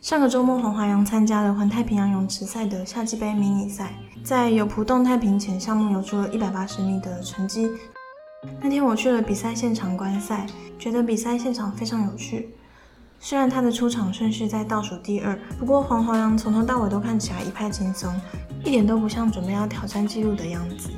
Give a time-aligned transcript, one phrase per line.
[0.00, 3.92] 上个周末，黄华阳参加了环太平洋泳池赛的夏季杯迷你赛，
[4.24, 7.68] 在有蹼动态平潜项目游出了一百八十米的成绩。
[8.62, 10.46] 那天我去了比赛现场观赛，
[10.78, 12.48] 觉得比赛现场非常有趣。
[13.18, 18.10] 虽然他的出场顺序在倒数第二，不过黄华阳从头到尾都看起来一派轻松，
[18.64, 20.88] 一点都不像准备要挑战纪录的样子。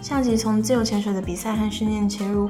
[0.00, 2.48] 下集从自由潜水的比赛和训练切入。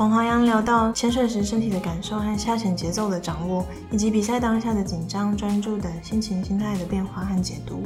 [0.00, 7.82] 黄华扬聊到潜水时身体的感受和下潜节奏的掌握，以及比赛当下的紧张、专注等心情、心态的变化和解读，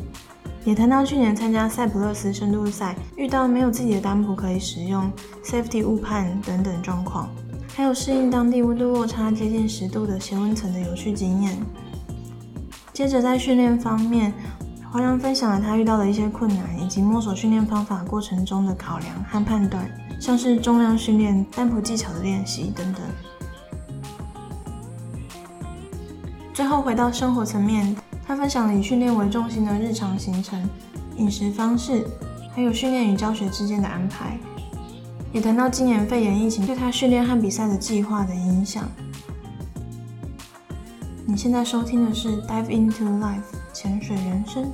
[0.64, 5.10] 也谈到去年参加塞普勒斯深度赛遇到没有自己的单蹼可以使用、
[5.44, 7.28] safety 误判等等状况，
[7.74, 11.58] 还有适应当地温度落差接近十度的咸温层的有趣经验。
[12.92, 14.32] 接着在训练方面，
[14.88, 19.84] 华扬分享了他遇到的一些困难，以及摸索训练方法过程中的考量和判断。
[20.24, 23.02] 像是重量训练、单普技巧的练习等等。
[26.54, 27.94] 最后回到生活层面，
[28.26, 30.66] 他分享了以训练为重心的日常行程、
[31.18, 32.06] 饮食方式，
[32.54, 34.38] 还有训练与教学之间的安排，
[35.30, 38.88] 也谈到今年肺炎疫情对他训练和比赛的计划的影响。
[41.26, 43.34] 你现在收听的是《Dive into Life》
[43.74, 44.72] 潜水人生，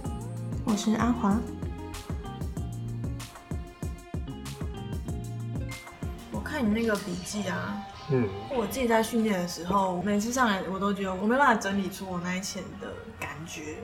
[0.64, 1.36] 我是阿华。
[6.62, 13.77] 你那个笔记啊，嗯，我自己在训练的时候，每次上来我都觉得我没办法整理出我那一潜的感觉。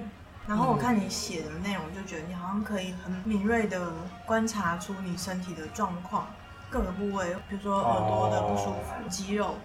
[0.47, 3.93] 然后我看你写的内容，就觉得你好像可以很敏锐的
[4.25, 6.29] 观察出你身体的状况，
[6.71, 9.57] 各个部位，比如说耳朵的不舒服、哦、肌肉，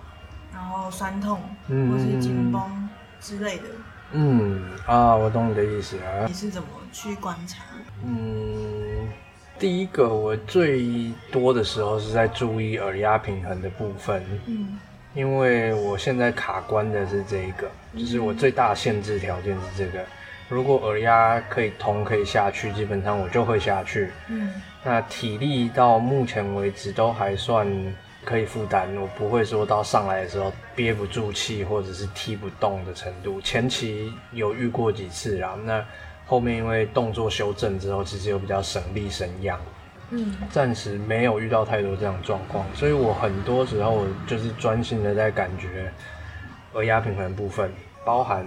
[0.51, 2.89] 然后酸痛，嗯、或是紧绷
[3.19, 3.65] 之类的。
[4.13, 6.25] 嗯啊，我懂你的意思啊。
[6.27, 7.63] 你是怎么去观察？
[8.03, 8.80] 嗯。
[9.61, 14.79] 第一个，我最多的时候是在注意耳压平衡的部分，嗯，
[15.13, 20.03] 因为我现在卡关的是这一个，就是我最大限制条件是这个，
[20.49, 24.51] 如果耳压可以通可以下去，基本上我就会下去，嗯，
[24.83, 27.67] 那体力到目前为止都还算
[28.25, 35.85] 可以负担，我不会说到上来的时候憋不住气或者是踢不动的程度，前期有遇过几次啊，那。
[36.25, 39.59] 后面因为动作修正之后，其实又比较省力省氧，
[40.11, 45.91] 嗯，暂时没有遇到太多这样状况，所以我很多时候就是专心的在感觉
[46.73, 47.71] 耳压平衡部分，
[48.05, 48.45] 包含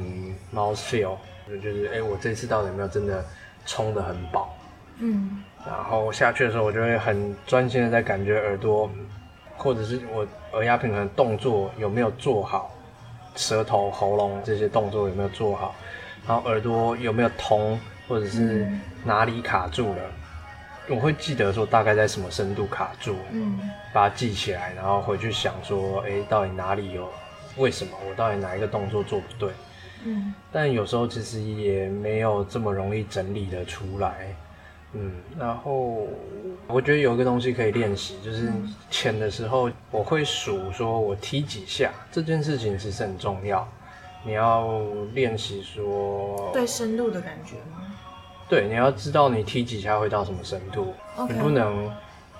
[0.54, 3.22] mouth feel，就是哎、欸，我这次到底有没有真的
[3.66, 4.56] 冲得很饱，
[4.98, 8.90] 嗯，然后下去的时候，我就会很专心的在感觉耳朵，
[9.58, 12.70] 或者是我耳压平衡动作有没有做好，
[13.36, 15.74] 舌头、喉咙这些动作有没有做好。
[16.26, 18.66] 然后耳朵有没有通，或者是
[19.04, 20.02] 哪里卡住了？
[20.88, 23.58] 嗯、我会记得说大概在什么深度卡住，嗯，
[23.92, 27.08] 把它记起来，然后回去想说，哎，到底哪里有？
[27.56, 29.50] 为什么我到底哪一个动作做不对？
[30.04, 34.34] 嗯，但有时候其实也没有这么容易整理得出来，
[34.92, 35.12] 嗯。
[35.38, 36.08] 然后
[36.66, 38.52] 我觉得有一个东西可以练习，就是
[38.90, 43.66] 潜的时候我会数说我踢几下，这件事情其实很重要。
[44.26, 44.80] 你要
[45.12, 47.82] 练习说对深度的感觉吗？
[48.48, 50.94] 对，你要知道你踢几下会到什么深度。
[51.16, 51.32] Okay.
[51.32, 51.90] 你不能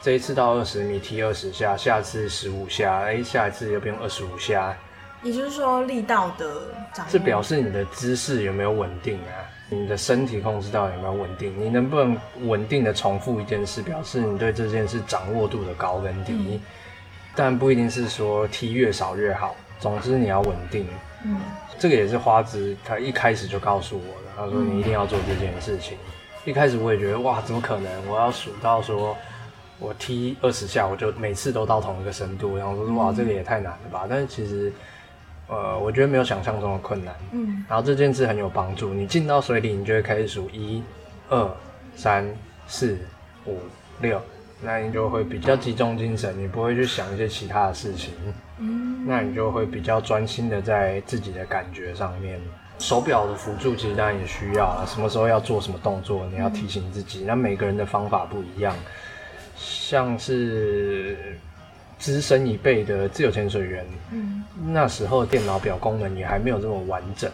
[0.01, 4.77] 这一次到二十米踢二十下，下次十五下，哎，下一次又变二十五下。
[5.23, 6.47] 也就是说力道的
[6.93, 9.45] 掌握，这表示你的姿势有没有稳定啊？
[9.71, 11.59] 你的身体控制到有没有稳定？
[11.59, 16.33] 你能不能稳定的重复一件事，表示你对这件事掌握度的高跟低。
[16.35, 16.61] 嗯、
[17.35, 19.57] 但不一定是说踢越少越好。
[19.81, 20.87] 总之你要稳定。
[21.25, 21.41] 嗯。
[21.77, 24.31] 这个也是花枝，他一开始就告诉我的。
[24.37, 25.99] 他说你一定要做这件事情。
[25.99, 27.91] 嗯、一开始我也觉得哇，怎么可能？
[28.09, 29.17] 我要数到说，
[29.81, 32.57] 我踢二十下，我就每次都到同一个深度。
[32.57, 34.07] 然后说哇，这个也太难了吧？
[34.09, 34.73] 但是其实，
[35.49, 37.13] 呃，我觉得没有想象中的困难。
[37.33, 37.65] 嗯。
[37.69, 38.95] 然后这件事很有帮助。
[38.95, 40.81] 你进到水里，你就会开始数一、
[41.29, 41.51] 二、
[41.97, 42.25] 三、
[42.69, 42.97] 四、
[43.47, 43.59] 五、
[44.01, 44.23] 六。
[44.63, 48.15] 那你就会比较集中精神，你不会去想一些其他的事情。
[48.59, 52.41] 嗯，那你就会比较专心的在自己的感觉上面。
[52.79, 57.25] 手表的辅助其实当然也需要啊，什么时候要做什么动作，你要提醒自己。
[57.25, 58.75] 那每个人的方法不一样，
[59.57, 61.39] 像是
[61.99, 64.43] 资深一辈的自由潜水员，嗯，
[64.73, 67.31] 那时候电脑表功能也还没有这么完整。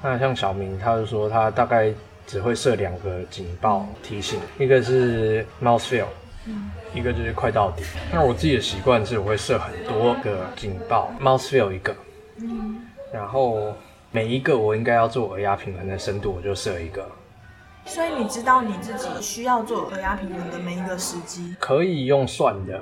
[0.00, 1.92] 那像小明，他就说他大概
[2.24, 6.06] 只会设两个警报提醒，一个是 mouse feel。
[6.46, 7.82] 嗯，一个就是快到底。
[8.12, 11.94] 那我自己的习惯是，我会设很多个警报，mouse feel 一个，
[12.38, 12.80] 嗯，
[13.12, 13.74] 然后
[14.10, 17.06] 每一个我应该要做耳压平衡的深度，我就设一个。
[17.86, 21.56] 所以你知道你自己需要做耳压平衡的每一个时机？
[21.58, 22.80] 可以用算的，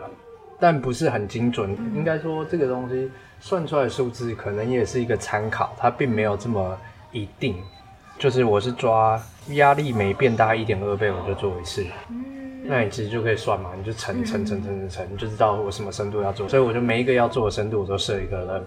[0.59, 1.73] 但不是很精准。
[1.79, 3.11] 嗯、应该说这个东西
[3.41, 6.77] 算出来的数字可能也是一个参考，它并没有这么
[7.13, 7.57] 一定。
[8.19, 9.21] 就是我是抓
[9.51, 11.87] 压力每变大一点二倍，我就做一次。
[12.11, 16.47] 嗯、那你其实就可以算嘛，你就乘乘乘乘乘乘，你就知道我什么深度要做。
[16.47, 18.62] 所以我就每一个要做的深度我都设一个了。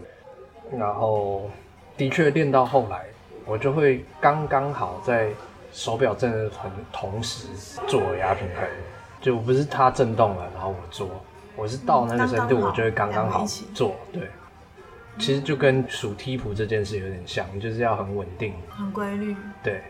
[0.76, 1.50] 然后
[1.96, 3.06] 的确练到后来，
[3.46, 5.30] 我就会刚刚好在
[5.72, 7.48] 手表震的同同时
[7.88, 8.66] 做耳压平衡，
[9.22, 11.08] 就不是它震动了，然后我做，
[11.56, 13.96] 我是到那个深度，我就会刚刚好做。
[14.12, 14.24] 对，
[15.20, 19.36] 其实就跟数梯谱这件事有点像，就是要很稳定、很规律。
[19.62, 19.84] 对，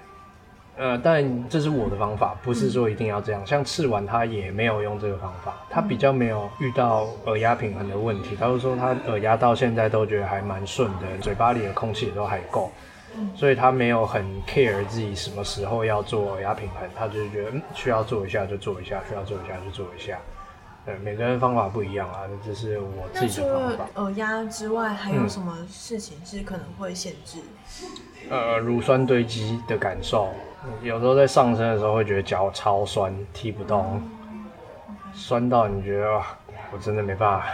[0.81, 3.45] 呃，但这是我的方法，不是说一定要这样。
[3.45, 8.35] 像赤丸他也没有用这个方法，他比较没有遇到耳压平衡的问题。
[8.35, 12.71] 他就说他耳压到现在都觉得还蛮顺的，嘴巴里的空气也都还够。
[13.35, 20.17] 所以他没有很 care 自己什么时候要做耳压平衡，他就是觉得嗯需要做一下就做一下，需要做一下就做一下。
[20.83, 23.85] 对，每个人方法不一样啊，这是我自己的方法。
[23.93, 27.37] 除了耳压之外，还有什么事情是可能会限制？
[28.31, 30.29] 嗯、呃，乳酸堆积的感受，
[30.81, 34.45] 有时候在上身的时候会觉得脚超酸，踢不动，嗯、
[35.13, 36.21] 酸到你觉得
[36.71, 37.45] 我真的没办法，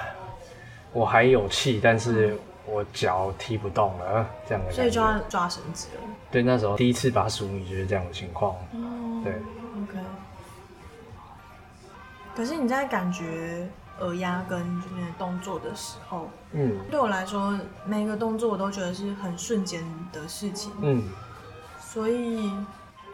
[0.93, 2.33] 我还有气，但是。
[2.33, 2.39] 嗯
[2.69, 6.01] 我脚踢不动了，这样的，所以就要抓绳子了。
[6.29, 8.51] 对，那时候第一次拔十五米就是这样的情况。
[8.73, 9.31] 哦，对
[9.81, 10.05] ，OK。
[12.35, 13.65] 可是你在感觉
[14.01, 19.81] 耳压跟这边的动作的时候，嗯，对我来说，每一个动作我都觉得是很瞬间
[20.11, 20.73] 的事情。
[20.81, 21.03] 嗯，
[21.79, 22.51] 所以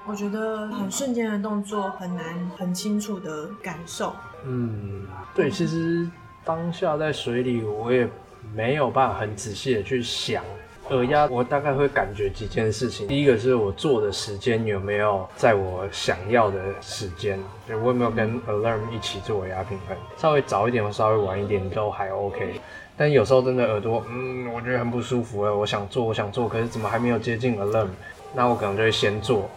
[0.06, 4.14] 我觉得很瞬间的动作很难很清楚的感受。
[4.46, 5.06] 嗯，
[5.36, 6.10] 对，其实
[6.44, 8.08] 当下在水里，我也。
[8.54, 10.44] 没有办法很仔细的去想
[10.90, 13.08] 耳压，我大概会感觉几件事情。
[13.08, 22.60] 第一个是我做的时间有没有在我想要的时间，就我有没有跟 alarm 一起做耳压平衡，稍微早一点或稍微晚一点都还 OK。
[22.98, 27.88] 但有时候真的耳朵，嗯，我觉得很不舒服了，我想做，我想做，可是怎么还没有接近 alarm？
[28.36, 29.50] 那我可能就会先做，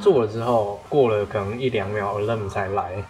[0.00, 3.02] 做了之后过了可能一两秒 alarm 才来，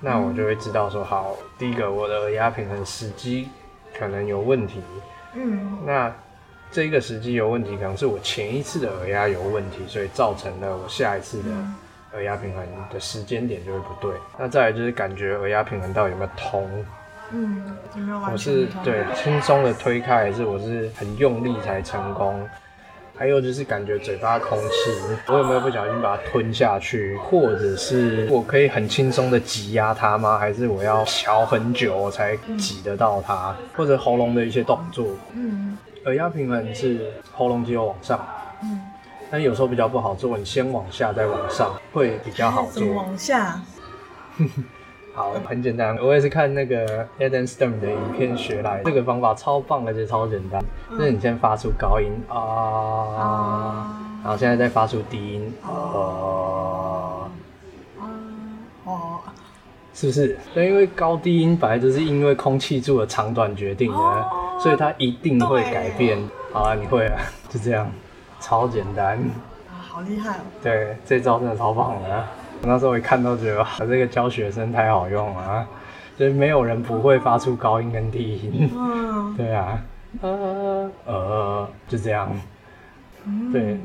[0.00, 3.48] 那我就会知道说好，第一个我的耳压平衡时机。
[3.96, 4.80] 可能有问题，
[5.34, 6.12] 嗯，那
[6.68, 11.50] 这个时机有问题，可能是我前一次的耳压有问题，所以造成了我下一次的
[12.12, 14.10] 耳压平衡的时间点就会不对。
[14.36, 16.84] 那再来就是感觉耳压平衡到底有没有通，
[17.30, 18.32] 嗯，有没有完？
[18.32, 22.44] 我是对轻松的推开，还是我是很用力才成功？
[23.16, 24.90] 还有就是感觉嘴巴空气，
[25.28, 30.36] 我有没有不小心把它吞下去，或者是我可以很轻松的挤压它吗？
[30.36, 33.54] 还是我要嚼很久我才挤得到它？
[33.76, 38.26] 或者喉咙的一些动作，嗯，耳压平衡是喉咙肌肉往上，
[38.62, 38.80] 嗯，
[39.30, 42.72] 但有时候比较不好做，你先往下再往上会比较好做。
[42.82, 43.60] 怎么往下？
[45.14, 50.60] 好，很简单，我也是看那个 Adam Stern 的影片学来的，这个方法超棒，而且超简单。
[50.90, 57.28] 就是你先发出高音啊，啊然后现在再发出低音啊，哦、
[57.96, 58.02] 啊，
[58.90, 59.22] 啊、
[59.94, 60.36] 是不是？
[60.52, 66.18] 对，因为高低音本来就是因为空气柱的长短决定的，啊、所以它一定会改变。
[66.52, 67.88] 好啊，你会啊， 就这样，
[68.40, 69.16] 超简单。
[69.68, 70.40] 啊，好厉害哦！
[70.60, 72.24] 对，这招真的超棒的。
[72.66, 75.66] 那时候我一看到觉得哇， 这个教学生太好用了，
[76.16, 78.70] 就是没有人不会发出高音跟低音。
[78.74, 79.82] 嗯，对啊，
[80.20, 82.30] 呃呃，就这样。
[83.52, 83.78] 对，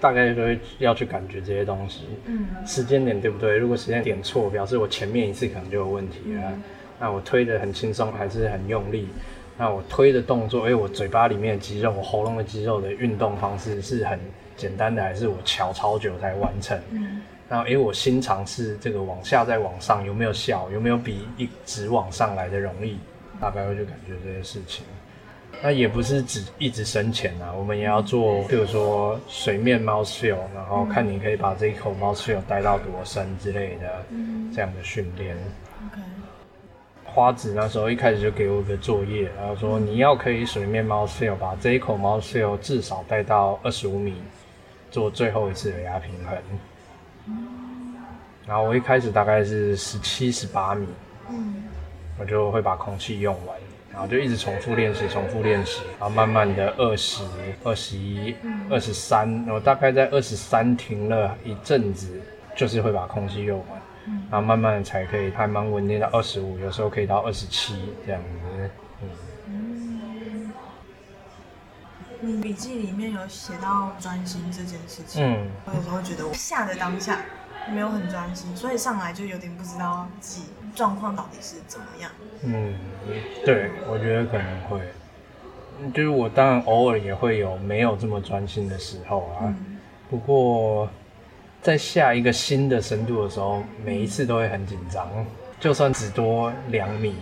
[0.00, 2.08] 大概就会要去感觉这些东西。
[2.26, 3.56] 嗯，时间点对不对？
[3.56, 6.52] 如果时间点错，表示我前面一次可能就有问题了。
[6.98, 9.08] 那我推的很轻松还是很用力？
[9.56, 14.18] 那我推的动作，哎，我嘴巴里面的肌肉，我喉咙的肌肉的运动方式是很
[14.56, 16.78] 简单的，还是我乔超久才完成？
[16.90, 17.20] 嗯。
[17.50, 20.70] 然后，哎，我新尝试这个往下再往上有没有效？
[20.70, 22.96] 有没有比一直往上来的容易？
[23.40, 24.84] 大概会就感觉这些事情。
[25.60, 34.04] 那也不是只一直深潜啊，我们也要做，譬如说水面 mouth feel，然后看你可以把这一口 mouth feel 带到多深之类的，
[34.54, 35.36] 这样的训练。
[35.88, 36.00] OK。
[37.04, 44.14] 花子那时候一开始就给我一个作业，然后说你要可以水面 mouth feel，把这一口 mouth feel 至少带到二十五米，
[44.88, 46.38] 做最后一次的压平衡。
[48.46, 50.86] 然后我一开始大概是十七、十八米，
[51.28, 51.54] 嗯，
[52.18, 53.56] 我就会把空气用完，
[53.92, 57.22] 然后就一直重复练习，重复练习，然后慢慢的二十、
[57.62, 58.34] 二十一、
[58.68, 62.20] 二十三，我大概在二十三停了一阵子，
[62.56, 63.80] 就是会把空气用完，
[64.30, 68.70] 然后慢慢的才可以还蛮稳定到二十五，有时候可以到二十七这样子，
[72.20, 77.20] 你笔记里面有写到专心这件事情，嗯，我有时候觉得我下的当下。
[77.70, 80.46] 没有很专心，所以上来就有点不知道自己。
[80.74, 82.10] 状况到底是怎么样？
[82.42, 82.74] 嗯，
[83.44, 84.80] 对，我觉得可能会，
[85.92, 89.38] 就是我当然偶尔也会有没有这么专心的时候啊。
[89.42, 90.88] 嗯、不过
[91.60, 95.06] 在下一个新的深度的时候，每一次都会很紧张，
[95.60, 97.14] 就算只多两米，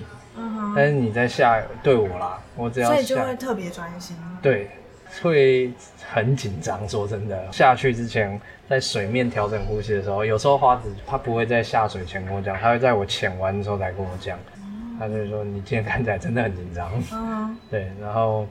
[0.77, 4.17] 但是你在下对我啦，我只要下所以就会特别专心。
[4.41, 4.71] 对。
[5.23, 5.71] 会
[6.11, 14.39] 很紧张，说真的，下去之前在水面调整呼吸的时候，有时候花子他不会在下水前跟我讲，他会在我潜完的时候才跟我讲。
[14.99, 17.87] 他就说：“你今天看起来真的很紧张。”嗯，对。
[18.01, 18.47] 然后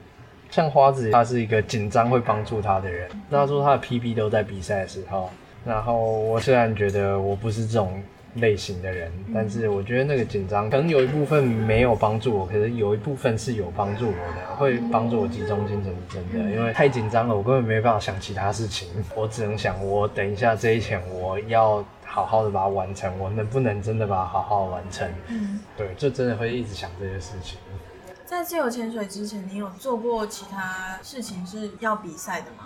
[0.50, 3.10] 像花子，他是一个紧张会帮助他的人。
[3.30, 5.30] 他说他的 PB 都在比赛的时候。
[5.66, 8.02] 然后我虽然觉得我不是这种。
[8.38, 25.08] 类型的人，但是我觉得那个紧张可能有一部分没有帮助我，可是有一部分是有帮助我的，会帮助我集中精神，真的，因为太紧张了，我根本没办法想其他事情， 我只能想我等一下这一潜我要好好的把它完成，我能不能真的把它好好完成？
[25.28, 27.58] 嗯，对，就真的会一直想这些事情。
[28.26, 32.66] 在自由潜水之前，你有做过其他事情是要比赛的吗？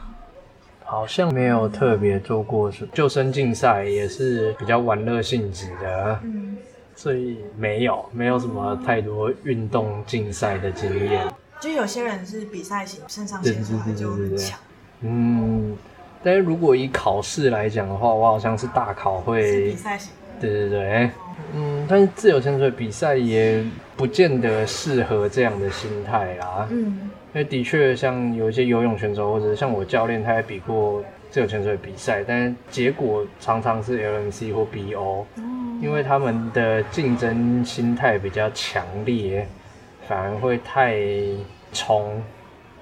[0.91, 6.57] 好像没有特别做过救生竞赛，也是比较玩乐性质的，嗯，
[6.97, 11.25] 所以没有没有什么太多运动竞赛的经验。
[11.61, 14.59] 就有些人是比赛型，肾上腺素就很强。
[14.99, 15.77] 嗯，
[16.21, 20.11] 但是如果以考试来讲的话，我好像是大考会比赛型。
[20.41, 21.09] 对对对，
[21.55, 23.63] 嗯，但是自由潜水比赛也
[23.95, 26.67] 不见得适合这样的心态啦。
[26.69, 27.09] 嗯。
[27.33, 35.25] 因为的确，像有一些游泳选手，或者像我教练，他也比过自由潜水比赛，但是结果常常是 LMC 或 BO，
[35.81, 39.47] 因为他们的竞争心态比较强烈，
[40.09, 40.97] 反而会太
[41.71, 42.21] 冲。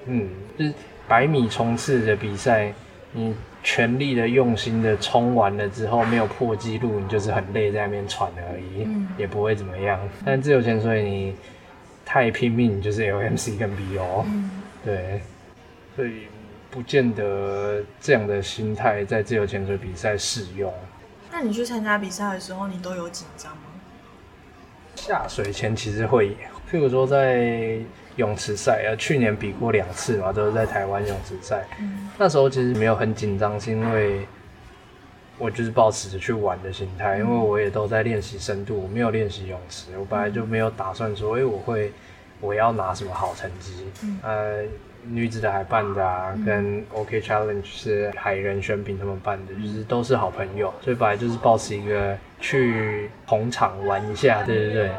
[0.08, 0.28] 嗯，
[0.58, 0.74] 就是
[1.08, 2.74] 百米冲刺的比赛，
[3.12, 8.88] 你全力的用心的冲完了之后，没有破纪录，你就是很累，在那边喘而已，
[9.18, 10.00] 也不会怎么样。
[10.26, 11.36] 但自由潜水你。
[12.12, 14.50] 太拼命就是 LMC 跟 BO，嗯，
[14.84, 15.22] 对，
[15.96, 16.24] 所以
[16.72, 20.74] 不见得这样的心态在自由潜水比赛适用。
[21.32, 23.62] 那你去参加比赛的时候，你都有紧张吗？
[24.96, 26.30] 下水前其实会，
[26.72, 27.78] 譬如说在
[28.16, 34.28] 泳池赛，呃，去年比过两次嘛，都是在台湾泳池赛，嗯，那时候其实没有很紧张，是因为。
[35.42, 41.94] 我就是抱持着去玩的心态，因为我也都在练习深度，我没有练习泳池，我本来就没有打算说，哎、欸，我会
[42.42, 43.86] 我要拿什么好成绩。
[44.04, 44.64] 嗯、呃，
[45.06, 54.92] 女子的海办的啊，嗯、跟 OK Challenge 是海人选品他们办的，就是都是好朋友，所以本来就是抱持一个去捧场玩一下，对对对，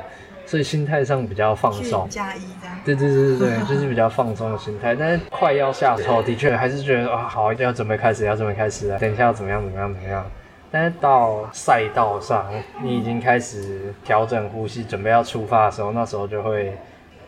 [0.50, 2.08] 所以心态上比较放松。
[2.08, 2.40] 加一
[2.84, 4.96] 对对对对对， 就是比较放松的心态。
[4.96, 10.26] 但是快要下的时候，的确还是觉得啊，好，要准备开始，要准备开始了，等一下要怎么样怎么样怎么样。
[10.72, 12.52] 但是到赛道上，
[12.82, 16.76] 你已经开始调整呼吸，准备要出发的时候，那时候就会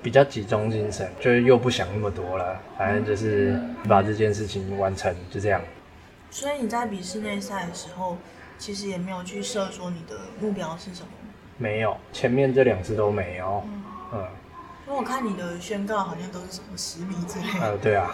[0.02, 3.56] 比较集中精神，就是又不想那么多了，反正就是
[3.88, 5.60] 把这件事情完成，就这样。
[6.28, 8.16] 所以你在比室内赛的时候，
[8.58, 11.08] 其实也没有去设说你的目标是什么？
[11.62, 13.62] 没有，前面这两次都没有。
[13.66, 13.82] 嗯。
[14.14, 14.18] 嗯，
[14.88, 17.66] 因为我看你的宣告好像都是什么十米之类的。
[17.66, 18.10] 呃，对啊，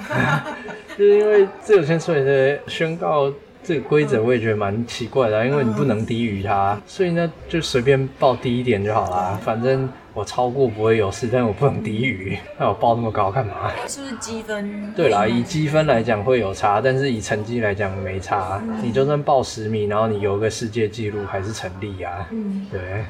[0.99, 3.33] 就是因为自由潜水的宣告。
[3.61, 9.39] 这个规则我也觉得蛮奇怪的，因为你不能低于它，所以呢就随便报低一点就好啦。
[9.43, 13.71] 反正我超过不会有事，但我不能低于，那我报那么高干嘛？
[13.87, 14.95] 是不是积分？
[14.95, 18.63] 对啦，以积分来讲会有差，但是以成绩来讲没差。
[18.81, 22.27] 你就算报十米，然后你有个世界纪录还是成立啊。
[22.31, 23.05] 嗯，对。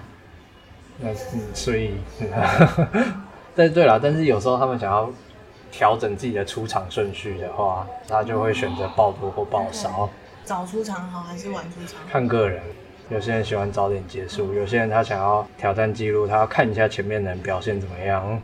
[1.00, 1.14] 那
[1.54, 1.94] 所以，
[3.54, 5.08] 但对了，但是有时候他们想要
[5.70, 10.08] 调整自己的出场顺序的话，他就会选择爆多或爆少。
[10.44, 12.00] 早出场好还是晚出场？
[12.10, 12.62] 看个人，
[13.10, 18.40] 有些人喜欢早点结束，有些人他想要挑战记录，他要看一下前面的人表现怎么样。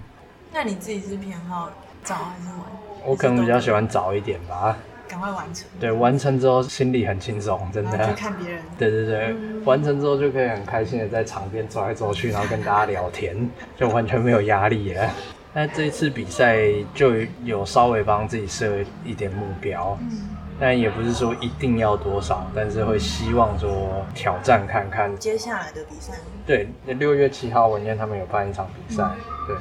[0.53, 1.71] 那你自己是偏好
[2.05, 2.61] 早还是晚？
[3.05, 4.77] 我可能比较喜欢早一点吧。
[5.09, 5.67] 赶快完成。
[5.79, 8.09] 对，完成之后心里很轻松，真的。
[8.09, 8.63] 去看别人。
[8.79, 15.11] 对对对，嗯、完成之后就可以很开心的在场边走来走去，然后跟大家聊天， 就完全没有压力了。
[15.53, 16.59] 那这一次比赛
[16.95, 17.13] 就
[17.45, 19.99] 有稍微帮自己设一点目标。
[20.01, 26.13] 嗯但也不是说一定要多少，但是会希望说挑战看看接下来的比赛。
[26.47, 29.19] 对，六月七号文燕他们有办一场比赛，嗯、
[29.49, 29.57] 对，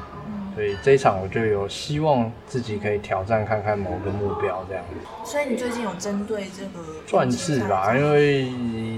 [0.56, 5.32] 所以这一场我就有希望自己可以挑战看看某个目标这样子。
[5.32, 8.46] 所以你最近有针对这个算是吧，因为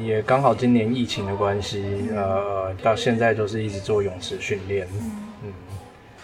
[0.04, 4.88] 也刚好今年疫情的关系，嗯、呃，到现在就是一直做泳池训练。
[4.94, 5.12] 嗯，
[5.46, 5.54] 嗯，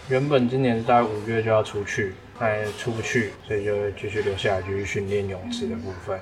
[0.09, 2.13] 原本今年大概五月就要出去。
[2.43, 6.19] 但出不去，所以就继续留下来，继续训练泳池的部分。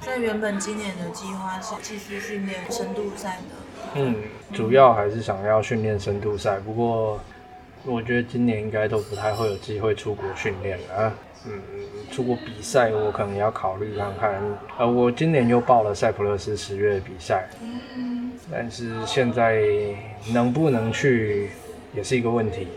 [0.00, 3.54] 所以原本今年的计划是继续训练深度赛的
[3.94, 4.16] 嗯，
[4.52, 7.20] 主要还是想要训练深度赛，不过
[7.84, 11.12] 我觉得今年应该都不太会有机会出国训练了。
[11.44, 11.60] 嗯，
[12.12, 14.42] 出国比赛我可能要考虑看看。
[14.78, 17.48] 呃，我今年又报了塞浦路斯十月的比赛，
[18.50, 19.60] 但是现在
[20.32, 21.50] 能不能去
[21.92, 22.68] 也是一个问题。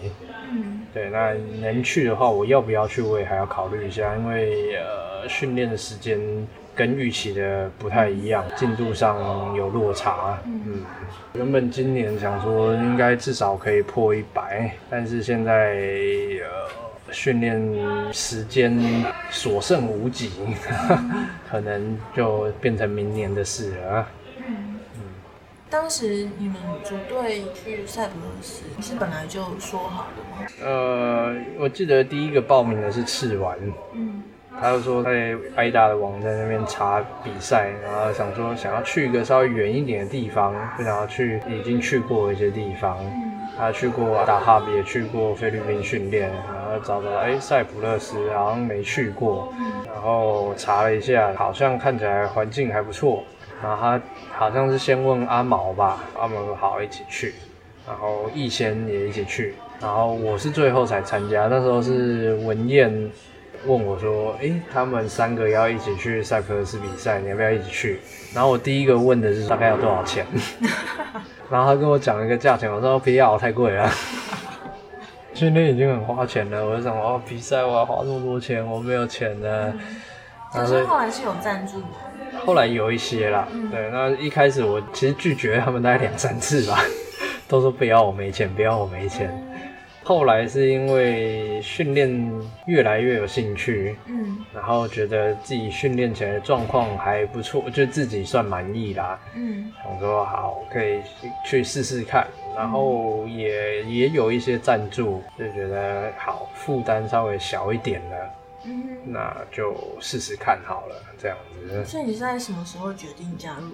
[0.52, 6.20] 嗯，对，那能去的话，我要不要去，我也还要考虑一下，因为呃，训练的时间
[6.76, 10.38] 跟预期的不太一样，进度上有落差。
[10.46, 10.84] 嗯，
[11.34, 15.76] 原本今年想说应该至少可以破一百，但是现在
[16.44, 16.86] 呃。
[17.12, 17.62] 训练
[18.12, 18.76] 时间
[19.30, 20.32] 所剩无几，
[21.50, 24.08] 可能就变成明年的事了。
[24.40, 24.80] 嗯，
[25.70, 30.48] 当时你们组队去塞普勒斯，你是本来就说好的吗？
[30.64, 33.56] 呃，我记得第一个报名的是赤丸，
[33.94, 34.24] 嗯，
[34.60, 42.98] 他就说在爱达的网站那边查比赛，然后想说想要去一个稍微远一点的地方，不想要去已经去过一些地方。
[43.02, 43.32] 嗯。
[43.58, 49.48] 他去过达哈比，也去过菲律宾训练，然后找到哎，塞普勒斯好像没去过，
[49.86, 53.24] 然后查了一下，好像看起来环境还不错，
[53.64, 54.02] 然后他
[54.34, 57.34] 好像是先问阿毛吧，阿毛说好一起去，
[57.88, 63.10] 然后逸仙也一起去，然后我是最后才参加，那时候是文彦
[63.68, 68.00] 问我说，哎，他们三个要一起去塞普勒斯比赛，你要不要一起去？
[68.34, 70.26] 然后我第一个问的是大概要多少钱。
[71.50, 73.90] 然后他跟我讲了一个价钱，我说不要，太贵了。
[75.34, 79.74] 训练已经很花钱了，我就想哦，比赛我要花这么多钱，我没有钱呢。
[80.54, 81.88] 但是后来是有赞助吗？
[82.46, 83.90] 后来有一些啦，嗯、对。
[83.92, 86.80] 那一开始我其实拒绝他们大概两三次吧，
[87.48, 89.30] 都说不要，我没钱，不要，我没钱。
[90.06, 101.02] 嗯后来是因为训练越来越有兴趣，嗯，然后觉得自己训练起来的状况还不错，就自己算满意啦，嗯，想说好可以
[101.44, 108.30] 去试试看，然后也、嗯、也有一些赞助，就觉得好负担稍微小一点了，
[108.66, 111.84] 嗯，那就试试看好了，这样子。
[111.84, 113.72] 所以你是在什么时候决定加入？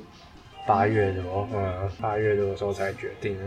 [0.66, 3.38] 八月多，嗯，八月多的时候才决定。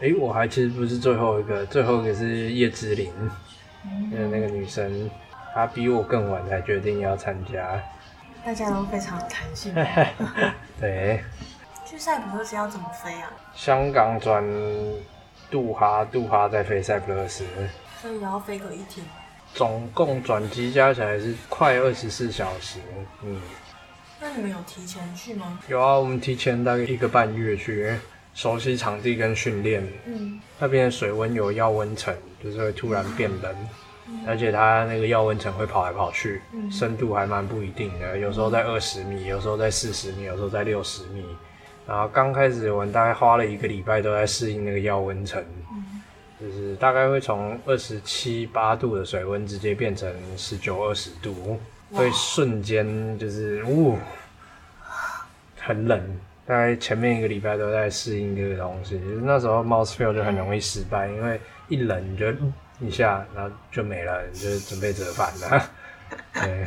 [0.00, 3.12] 哎、欸，我还其实不是最后一个，最后一个是叶之琳，
[3.84, 5.10] 嗯，那个女生，
[5.54, 7.78] 她比我更晚才决定要参加。
[8.42, 9.74] 大家都非常弹性。
[10.80, 11.22] 对。
[11.84, 13.30] 去塞普勒斯要怎么飞啊？
[13.54, 14.42] 香港转
[15.50, 17.44] 杜哈，杜哈再飞塞普勒斯。
[18.00, 19.04] 所以也要飞个一天。
[19.52, 22.78] 总共转机加起来是快二十四小时。
[23.22, 23.38] 嗯。
[24.18, 25.58] 那你们有提前去吗？
[25.68, 27.94] 有啊，我们提前大概一个半月去。
[28.32, 33.54] 熟悉场地跟训练，嗯，那边的水温有药温层，就是会突然变冷，
[34.08, 41.24] 嗯、而且它那个药温层会跑来跑去，嗯、深度还蛮不一定的，有时候在二十米，有时候在四十米，有时候在六十米。
[41.86, 46.00] 然后刚开始我们大概花了一个礼拜都在适应那个药温层，嗯、
[46.40, 51.58] 就是大概会从二十七八度的水温直接变成十九二十度，
[51.90, 53.98] 会瞬间就是呜，
[55.58, 56.00] 很冷。
[56.50, 62.26] 大概前面一个礼拜都在适应这个东西，就是那时候 mouse feel 就很容易失败，因为一冷你就
[62.80, 65.62] 一下，然后就没了，你就准备折返了。
[66.42, 66.66] 对，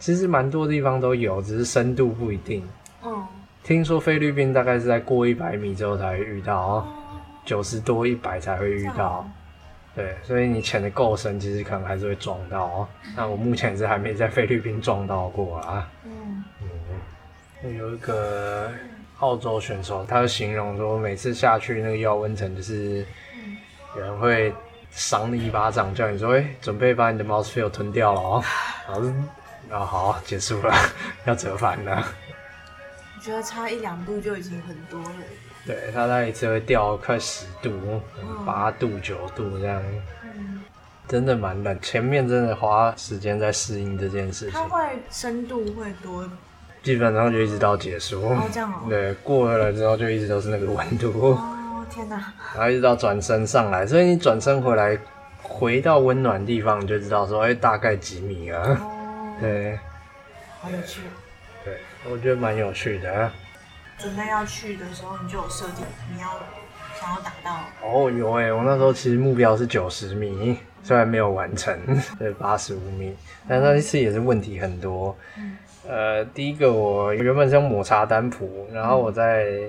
[0.00, 2.68] 其实蛮多地方都有，只是深度不一定。
[3.04, 3.24] 嗯，
[3.62, 6.84] 听说菲律宾大概是在过一百米之后才会遇到，
[7.44, 9.24] 九十多一百才会遇到。
[9.94, 12.88] 对，所以你潜的够深，其实可能还是会撞到。
[13.16, 15.88] 那我目前是还没在菲律宾撞到过啊。
[16.04, 16.10] 嗯。
[17.62, 18.70] 有一个
[19.18, 23.04] 澳洲选手，他就形容说，每次下去那个药温层，就是
[23.94, 24.52] 有人会
[24.90, 28.42] 赏你一巴掌，叫你说：“哎、欸，准备把你的 mouse feel 吞掉了哦。
[28.88, 29.12] ”然后，
[29.68, 30.74] 然后好，结束了，
[31.26, 32.02] 要折返了。
[33.16, 35.12] 我觉得差一两度就已经很多了。
[35.66, 38.00] 对，他那一次会掉快十度，
[38.46, 39.82] 八度、九度这样，
[40.24, 40.62] 嗯、
[41.06, 41.78] 真的蛮冷。
[41.82, 44.54] 前面真的花时间在适应这件事情。
[44.54, 46.26] 它会深度会多。
[46.82, 51.10] 基本上就一直到结束，哦这样哦、 对，过了之后就一直都是那个温度。
[51.32, 51.56] 哦
[51.92, 52.32] 天哪！
[52.54, 54.96] 然后一直到转身上来，所以你转身回来，
[55.42, 58.62] 回到温暖地方，你就知道说，哎、欸，大概几米啊。
[58.80, 59.34] 哦。
[59.42, 59.76] 对。
[60.60, 61.00] 好有趣。
[61.64, 61.78] 对，
[62.10, 63.30] 我觉得蛮有趣的。
[63.98, 66.28] 准备要去的时候，你就有设定你要
[66.98, 67.58] 想要达到。
[67.82, 71.76] 哦，有哎，我那时候其实目标是九十米，虽然没有完成，
[72.20, 73.16] 对，八十五米，
[73.48, 75.16] 但那一次也是问题很多。
[75.36, 75.56] 嗯。
[75.88, 79.62] 呃，第一个我原本是用抹茶单蹼，然后我在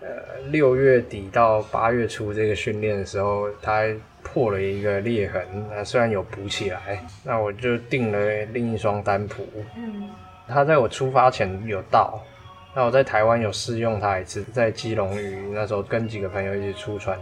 [0.00, 0.08] 呃
[0.50, 3.82] 六月底到八月初这个训练的时候，它
[4.22, 9.42] 破了一个裂痕，那虽然有补起来，那我就订了另一双单蹼。
[9.76, 10.08] 嗯，
[10.48, 12.18] 它在我出发前有到，
[12.74, 17.18] 那我在台湾有试用它一次，在基隆屿那时候跟几个朋友一起出船，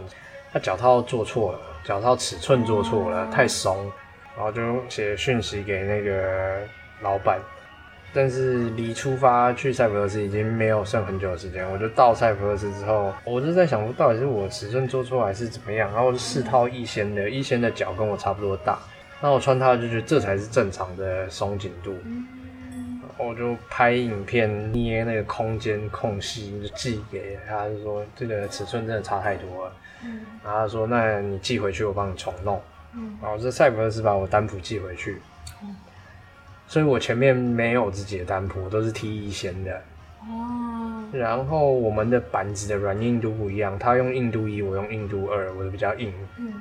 [0.53, 3.91] 他脚套做错了，脚套尺寸做错了，太松，
[4.37, 6.59] 然后就写讯息给那个
[7.01, 7.37] 老板。
[8.13, 15.89] 但是离出发去塞浦路斯已经没有剩很久的时间，我就到塞浦路斯之后，我就在想说，到底是我尺寸做错还是怎么样？
[15.91, 18.77] 然后我就试套一仙的，一仙的脚跟我差不多大，
[19.21, 21.95] 那我穿它就觉得这才是正常的松紧度。
[23.17, 29.71] 我就拍影片捏那个空间空隙，就寄给他，就说这个尺寸真的差太多了。
[30.43, 32.59] 然后他说，那你寄回去，我帮你重弄。
[33.21, 35.21] 然后这塞浦路斯把我单蹼寄回去。
[36.71, 39.81] 所以我前面没有自己的单蹼，都是踢逸仙的。
[40.21, 41.03] 哦。
[41.11, 46.13] 然后我们的板子的软硬度不一样，他用硬度一，我用硬度二，我的比较硬。
[46.37, 46.53] 嗯。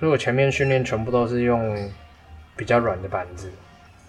[0.00, 1.76] 所以我前面训练全部都是用
[2.56, 3.52] 比较软的板子。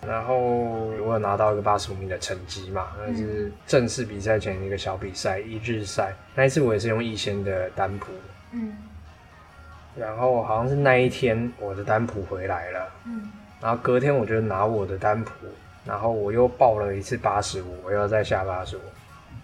[0.07, 6.13] 然后我有拿到一个八十五米的成绩嘛，那是正式比赛前一个小比赛，一日赛。
[6.35, 8.05] 那一次我也是用逸仙的单蹼。
[8.53, 8.77] 嗯。
[9.99, 12.89] 然后好像是那一天我的单蹼回来了。
[13.05, 13.29] 嗯。
[13.59, 15.29] 然后隔天我就拿我的单蹼，
[15.83, 18.81] 然后我又报了一次八十五，我又再下八十五，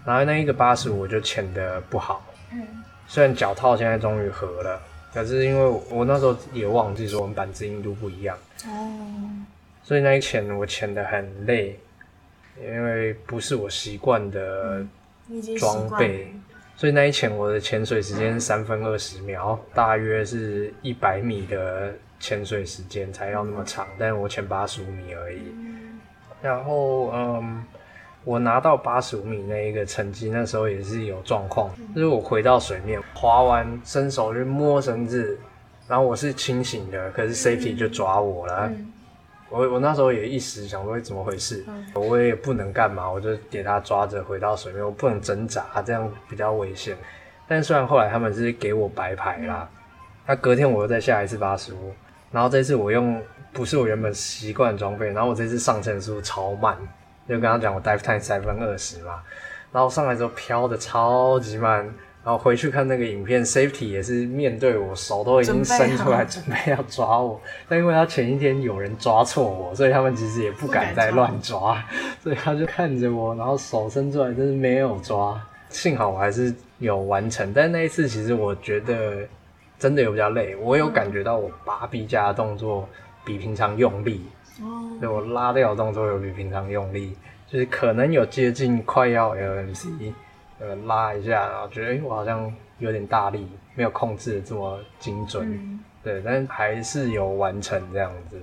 [0.06, 2.62] 然后那一个八十五我就潜的不好，嗯，
[3.08, 4.80] 虽然脚套现在终于合了，
[5.12, 8.99] 可是因为我那时候也忘记说我们板子硬度不一样，哦，
[9.84, 11.80] 所以那一潜我潜的很累，
[12.62, 14.86] 因为不是我习惯的
[15.58, 16.32] 装备，
[16.76, 21.91] 所以那一潜我的潜水时间三分二十秒，大约是一百米的。
[22.23, 25.41] 潜水时间才要那么长，但是我潜八十五米而已。
[26.41, 27.62] 然后，嗯，
[28.23, 35.38] 我拿到八十五米那一个成绩，那时候也是有状况，就是我回到水面，划完伸手去摸绳子，
[35.86, 38.71] 然后我是清醒的，可是 safety 就抓我了。
[39.49, 46.95] 我我那时候也一时想说怎么回事，我也不能干嘛，我就给他抓着回到水面，我不能挣扎，这样比较危险。
[47.49, 49.69] 但虽然后来他们是给我白牌啦，
[50.25, 51.93] 那隔天我又再下一次八十五。
[52.33, 56.75] 然后这次我用不是我原本习惯的装备，然后我这次上潜速度超慢，
[57.29, 59.21] 就跟他讲我 dive time 三分二十嘛，
[59.71, 61.85] 然后上来之后飘的超级慢，
[62.23, 71.79] 然后回去看那个影片，safety 也是面对我，手都已经伸出来准备要抓我，但因为他前一天有人抓错我，所以他们其实也不敢再乱抓，
[72.19, 79.17] 所以他就看着我，然后手伸出来，但是没有抓，幸好我还是有完成，但那一次其实我觉得。
[79.83, 82.87] 真的有比较累，我有感觉到我拔臂架的动作
[83.25, 84.25] 比平常用力，
[84.61, 87.17] 哦，对，我拉掉的动作有比平常用力，
[87.49, 90.13] 就是可能有接近快要 LMC，
[90.61, 98.39] 呃，拉一下，然后觉得哎、欸，我好像有点大力，没有控制的这么精准，嗯、对，但还是有完成这样子，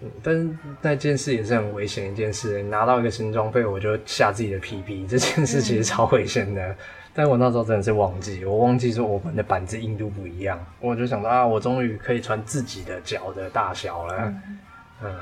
[0.00, 0.48] 嗯，但是
[0.80, 6.66] 那件事也是很危险一件事，拿到一个新装备我就下自己的 PB，这件事其实超危险的。
[6.66, 6.76] 嗯
[7.18, 14.14] 但我那时候真的是忘记，我忘记说我们的板子硬度不一样，我就想到啊，我终于可以穿自己的脚的大小了。
[14.18, 14.58] 嗯，
[15.02, 15.16] 嗯，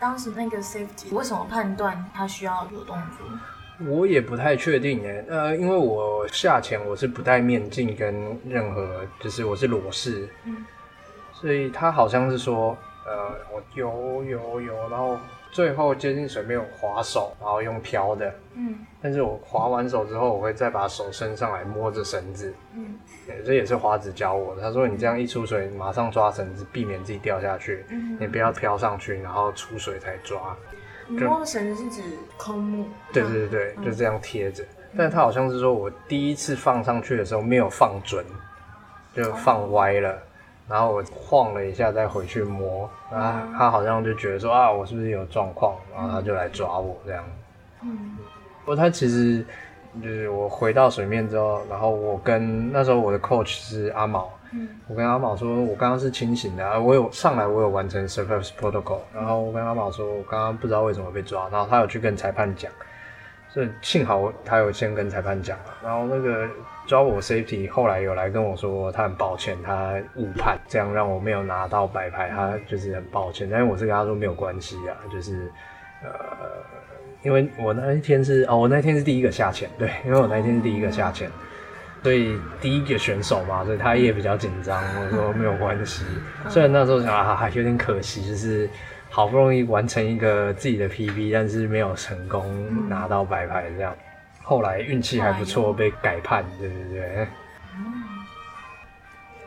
[0.00, 3.86] 当时那个 safety 为什么判断他需要有动作？
[3.86, 10.64] 我也不太确定耶，呃，因为我下潜我是不戴面镜跟任何，就是我是裸视，嗯，
[11.32, 15.16] 所以他好像是说，呃，我游游游，然后。
[15.52, 18.34] 最后接近水面，我划手，然后用漂的。
[18.54, 18.76] 嗯。
[19.04, 22.54] 但是我划完手之后，我会再把手伸上来摸着绳子。
[22.74, 22.94] 嗯。
[23.44, 24.62] 这也是华子教我的。
[24.62, 27.84] 他说：“你这样一出水，马上抓绳子，避免自己掉下去。
[27.90, 28.16] 嗯。
[28.18, 30.56] 你不要飘上去，然后出水才抓。”
[31.06, 32.02] 你摸的绳子是指
[32.38, 32.86] 空木？
[33.12, 34.64] 对对对对，就这样贴着。
[34.96, 38.24] 但他好像是说我第一次放上去的时候没有放准，
[39.14, 40.18] 就放歪了。
[40.66, 45.76] 然后我晃了一下，再回去摸，然后他好像就觉得说啊，我是不是有状况？
[45.94, 47.22] 然后他就来抓我这样。
[47.82, 48.33] 嗯，不
[48.64, 49.44] 过他其实
[50.02, 62.70] 就是我回到水面之后，然后我跟那时候我的 coach 是阿毛，嗯，我跟阿毛说，我刚刚是清醒的，我有上来，我有完成 surface protocol，然后我跟阿毛说，我刚刚不知道为什么被抓，然后他有去跟裁判讲。
[63.46, 66.44] 所以幸好他有先跟裁判讲，然后那个
[66.88, 73.48] 抓我 safety 后来有来跟我说，他很抱歉，他误判，这样让我没有拿到白牌，他就是很抱歉。
[73.48, 75.52] 但是我是跟他说没有关系啊，就是
[76.02, 76.10] 呃，
[77.24, 81.30] 因为我那一天是哦，我那天是第一个下潜，对，因为我那天是第一个下潜，
[82.02, 84.82] 所以第一个选手嘛，所以他也比较紧张。
[85.00, 86.04] 我说没有关系，
[86.48, 88.68] 虽然那时候想啊，有点可惜，就是。
[89.10, 93.94] 好不容易完成一个自己的 PB，但是没有成功拿到白牌，这样。
[93.96, 94.04] 嗯、
[94.42, 97.28] 后来运气还不错，被改判，对对对。
[97.76, 98.02] 嗯。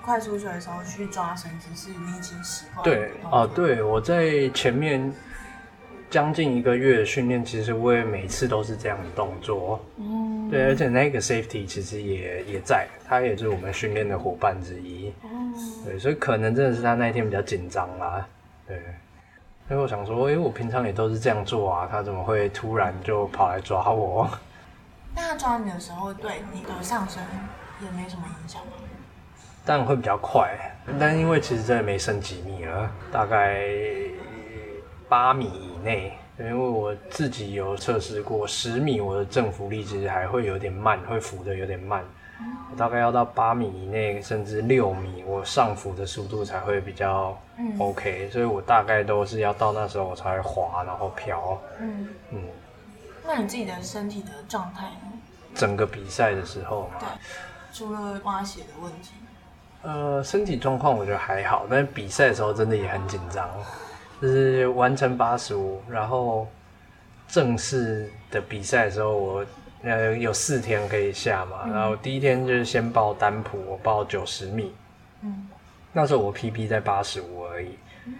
[0.02, 2.82] 快出水的时候去抓绳子，是你已经习惯。
[2.86, 5.14] 对哦，对，我在前面
[6.10, 9.80] 将近一个月的训练，其实我也每次都是这样的动作。
[9.98, 15.14] 嗯，对，而且那个 safety 其实也也在，他也是我们训练的伙伴之一。
[15.24, 15.54] 嗯，
[15.86, 18.26] 对，所以可能真的是他那一天比较紧张啦。
[18.66, 18.82] 对，
[19.68, 24.30] 所以我想说，哎、欸，我平常也都是这样做啊，他怎么会突然就跑来抓我？
[25.16, 27.22] 那他抓你的时候，对你的上身
[27.82, 28.74] 也没什么影响吗？
[29.66, 30.56] 但会比较快，
[30.98, 33.66] 但因为其实真的没剩几米了，大概
[35.10, 36.14] 八米以内。
[36.40, 42.04] 因为我自己有测试过，十米我的正浮力其实还会有点慢，会浮的有点慢。
[42.72, 47.36] 我大概要到八米以内，甚至六米，我上浮的速度才会比较
[47.80, 48.30] OK。
[48.30, 51.60] 所以我大概都是要到那时候我才会滑，然后飘。
[51.80, 52.44] 嗯嗯。
[53.26, 55.14] 那你自己的身体的状态呢？
[55.56, 57.08] 整个比赛的时候，对，
[57.74, 59.10] 除了挖鞋的问题，
[59.82, 63.50] 呃，身体状况我觉得还好，但是比赛的时候真的也很紧张。
[64.22, 66.48] 就是完成八十五，然后
[67.28, 69.46] 正式的比赛的时候，我
[69.84, 74.74] 呃有四天可以下嘛，嗯、然后第一天就是先报单普，我报九十米，
[75.22, 75.48] 嗯，
[75.94, 77.70] 那时候我 PB 在八十五而已，
[78.06, 78.14] 嗯，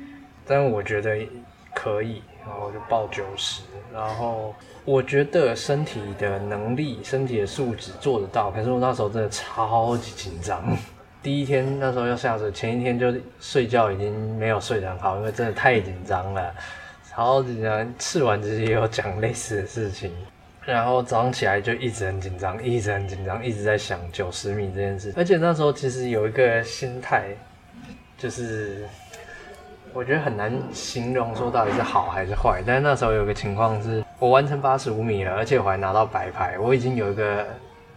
[0.46, 1.28] 但是我觉得
[1.74, 4.54] 可以，然后就报九十，然后。
[4.86, 10.64] 我觉得身体的能力、身体的素质做得到，可是我那时候真的超级紧张。
[11.28, 16.56] 第一天那时候要下水，前一天就睡觉已经没有睡得很好，因为真的太紧张了，
[17.10, 17.94] 超紧张。
[18.00, 20.10] 试完这些也有讲类似的事情，
[20.64, 25.14] 然后早上起来就一直很紧张，一直很紧张，一直在想九十米这件事。
[25.18, 27.26] 而且那时候其实有一个心态，
[28.18, 28.86] 就是。
[29.94, 37.46] 我觉得很难形容说到底是好还是坏，但是那时候有个情况是，我完成八十五米了，而且我还拿到白牌，我已经有一个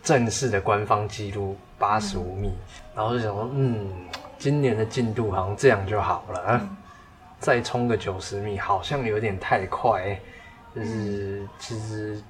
[0.02, 2.54] 正式的官方记录八十五米，
[3.00, 3.88] 然后就想说，嗯，
[4.38, 6.60] 今年的进度好像这样就好了，
[7.38, 10.20] 再冲个九十米好像有点太快，
[10.76, 12.22] 就是其实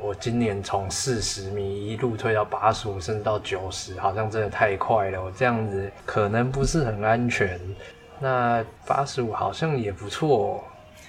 [0.00, 7.60] 我今年从四十米一路推到八十五，甚至到九十，好像真的太快了，我这样子可能不是很安全。
[8.18, 10.64] 那八十五好像也不错，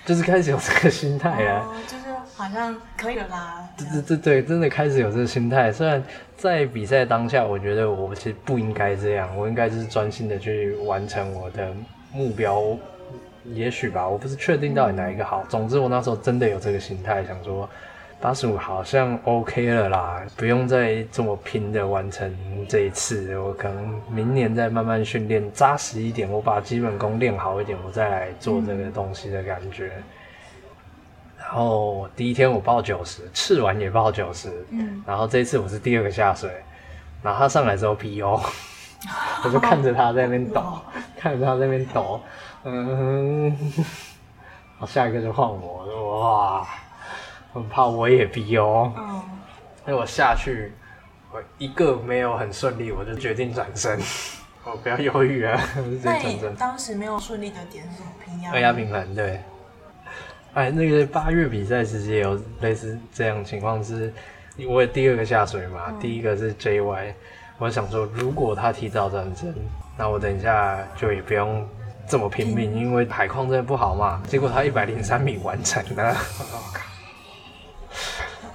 [0.06, 2.07] 就是开始有这个心态了，哦，就是
[2.38, 3.68] 好像可以了啦。
[3.76, 5.72] 对对对对，真的开始有这个心态。
[5.72, 6.02] 虽然
[6.38, 11.74] 在比赛当下，我觉得我其实不应该这样，我应该就是专心的去完成我的
[12.14, 12.78] 目标。
[13.46, 15.42] 也许吧，我不是确定到底哪一个好。
[15.42, 17.68] 嗯、总之，我那时候真的有这个心态，想说。
[18.20, 22.36] 八十五好像 OK 了啦，不用再这么拼的完成
[22.68, 23.38] 这一次。
[23.38, 26.28] 我可能明年再慢慢训练，扎实一点。
[26.28, 29.92] 我把基本功练好一点，我再来做这个东西的感觉。
[29.96, 30.04] 嗯、
[31.48, 34.66] 然后第一天我报九十，吃完也报九十。
[34.72, 35.02] 嗯。
[35.08, 36.52] 然后这一次我是第二个下水，
[37.24, 38.42] 然后他上来之后 PO，
[39.46, 40.82] 我就看着他在那边抖，哦、
[41.18, 42.22] 看着他在那边抖。
[42.66, 43.56] 嗯。
[44.78, 46.68] 好，下一个就换我，哇！
[47.54, 49.22] 很怕我也逼哦，嗯，
[49.86, 50.74] 所以我下去，
[51.32, 53.98] 我一个没有很顺利，我就决定转身，
[54.66, 56.56] 我不要犹豫啊，我就直接转身。
[56.58, 58.10] 当时没有顺利的点是什么？
[58.24, 58.52] 平压？
[58.52, 59.42] 二压平衡，对。
[60.58, 64.12] 哎，那个八月比赛其实也有类似这样情况，是
[64.68, 67.14] 我也第二个下水嘛，嗯、第一个是 JY，
[67.60, 69.54] 我想说如果他提早转身，
[69.96, 71.64] 那我等一下就也不用
[72.08, 74.20] 这么拼命，嗯、因为海况真的不好嘛。
[74.28, 76.18] 结果他一百零三米完成了。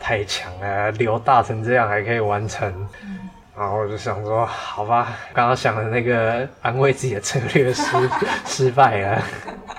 [0.01, 2.69] 太强了，流大成这样还可以完成，
[3.05, 7.85] 嗯、然后我就想说，好吧，刚刚想的那个安慰自己的策略失
[8.45, 9.23] 失败了。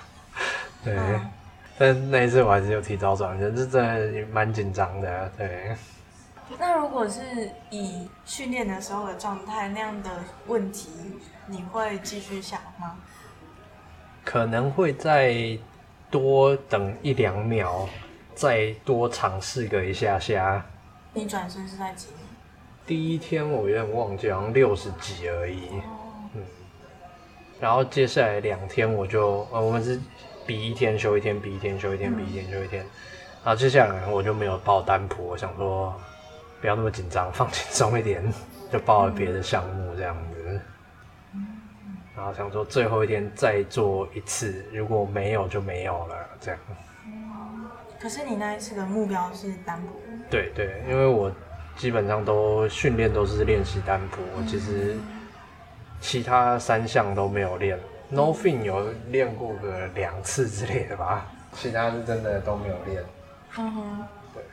[0.86, 1.20] 对，嗯、
[1.78, 3.84] 但那一次我还是有提早转身，这真
[4.14, 5.32] 的蛮紧张的。
[5.38, 5.76] 对。
[6.60, 7.22] 那如果是
[7.70, 10.10] 以训练的时候的状态那样的
[10.48, 10.90] 问题，
[11.48, 12.98] 你会继续想吗？
[14.24, 15.58] 可能会再
[16.12, 17.88] 多等一两秒。
[18.36, 20.66] 再多尝试个一下下。
[21.14, 22.16] 你转身是在几米？
[22.84, 25.68] 第一天我有点忘记，好像六十几而已。
[25.68, 26.42] 哦、嗯。
[27.60, 30.02] 然后接下来两天我就，呃，我们是
[30.46, 32.86] 比一天休一天，比一天休一天，比一天休一天。
[33.44, 35.94] 然后接下来我就没有报单蹼，我想说
[36.62, 38.24] 不要那么紧张，放轻松一点，
[38.72, 40.62] 就报了别的项目这样子。
[41.34, 41.48] 嗯、
[42.16, 46.60] 然后想说最后一天再做一次，如果没有就没有了，这样。
[48.00, 50.30] 可是你那一次的目标是单蹼？
[50.30, 51.32] 对对，因为我
[51.76, 54.98] 基本上都训练都是练习单蹼，我其实
[56.00, 57.80] 其他三项都没有练。
[58.14, 63.04] 嗯、No fin 有练过个两次之类的吧，其他是真的都没有练。
[63.58, 64.44] 嗯哼，对。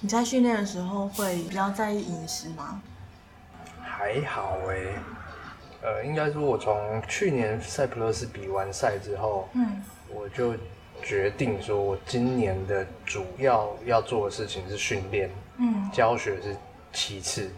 [0.00, 2.80] 你在训练的时候会比较在意饮食吗？
[3.82, 4.94] 还好哎、欸，
[5.82, 10.54] 呃，应该说我从去年赛普勒斯比完赛之后，嗯，我就。
[11.02, 16.54] 决定说，我今年的主要要做的事情是训练，嗯，教学是
[16.92, 17.50] 其次，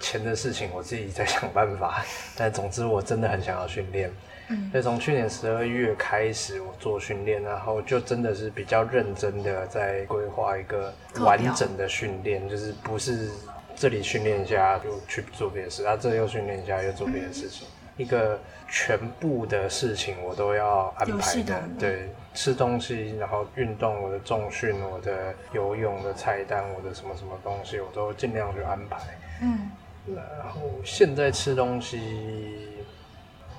[0.00, 2.04] 钱的事情我自己在想办法。
[2.36, 4.10] 但总之，我真的很想要训练，
[4.48, 13.30] 嗯，所以从去年十二月开始我做训练，然后就真的是比较认真的在规划一个完整的训练，就是不是
[13.74, 17.66] 这里训练一下就去做别的事，啊，这又训练一下又做别的事情。
[17.68, 28.98] 嗯一个全部的事情我都要安排的，对，吃东西，然后运动，我的重训，我的游泳的菜单，我的什么什么东西，我都尽量去安排。
[29.40, 29.70] 嗯，
[30.14, 32.00] 然后现在吃东西，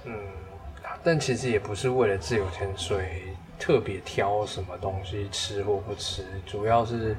[0.05, 0.13] 嗯，
[1.03, 3.23] 但其实也不是为了自由潜水
[3.59, 7.15] 特别挑什么东西吃或不吃，主要是。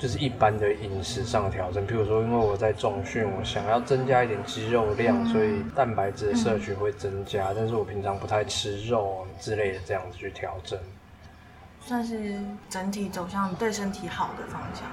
[0.00, 10.78] 就是一般的饮食上调整，譬如说，因为我在重训，我想要增加一点肌肉量，所以蛋白质的摄取会增加，嗯，但是我平常不太吃肉之类的，这样子去调整，
[11.82, 14.90] 算是整体走向对身体好的方向。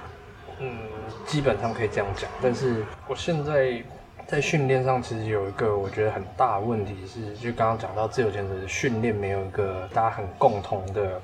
[0.58, 0.78] 嗯，
[1.26, 2.30] 基本上可以这样讲。
[2.42, 3.82] 但是我现在
[4.26, 11.20] 在训练上，其实有一个我觉得很大的问题是，就刚刚讲到自由潜水的训练没有一个大家很共同的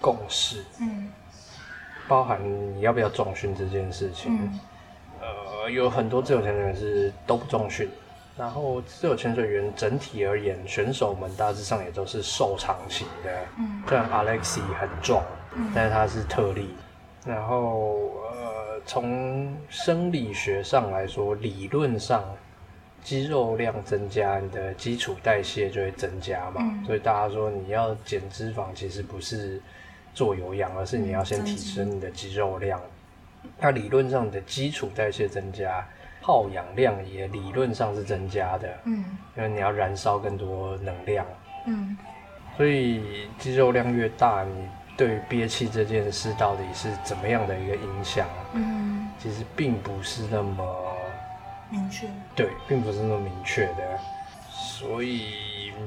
[0.00, 0.64] 共识。
[0.80, 1.10] 嗯。
[2.08, 2.38] 包含
[2.74, 4.60] 你要不要重训这件事情，嗯，
[5.20, 7.88] 呃，有很多自由潜水员是都不重训，
[8.36, 15.22] 然后自由潜水员整体而言，选手们大致上也都是瘦长型的，嗯，虽然 Alexi 很壮，
[15.54, 16.74] 嗯，但是他是特例，
[17.24, 18.21] 然后呃，
[18.86, 22.24] 从生理学上来说，理论上
[23.02, 29.60] 肌肉量增加，你的基础代谢就会增加嘛，嗯，所以大家说你要减脂肪，其实不是。
[30.14, 32.78] 做有氧，而是你要先提升你的肌肉量。
[33.58, 35.82] 那理论上你的基础代谢增加，
[36.20, 38.68] 耗氧量也理论上是增加的。
[38.84, 39.02] 嗯，
[39.34, 41.24] 因为你要燃烧更多能量。
[41.66, 41.96] 嗯，
[42.58, 44.68] 所以肌肉量越大，你
[45.02, 48.28] 对于憋气这件事到底是怎么样的一个影响？
[48.52, 50.96] 嗯，其实并不是那么
[51.70, 52.06] 明确。
[52.36, 53.98] 对，并不是那么明确的。
[54.48, 55.84] 所以，嗯，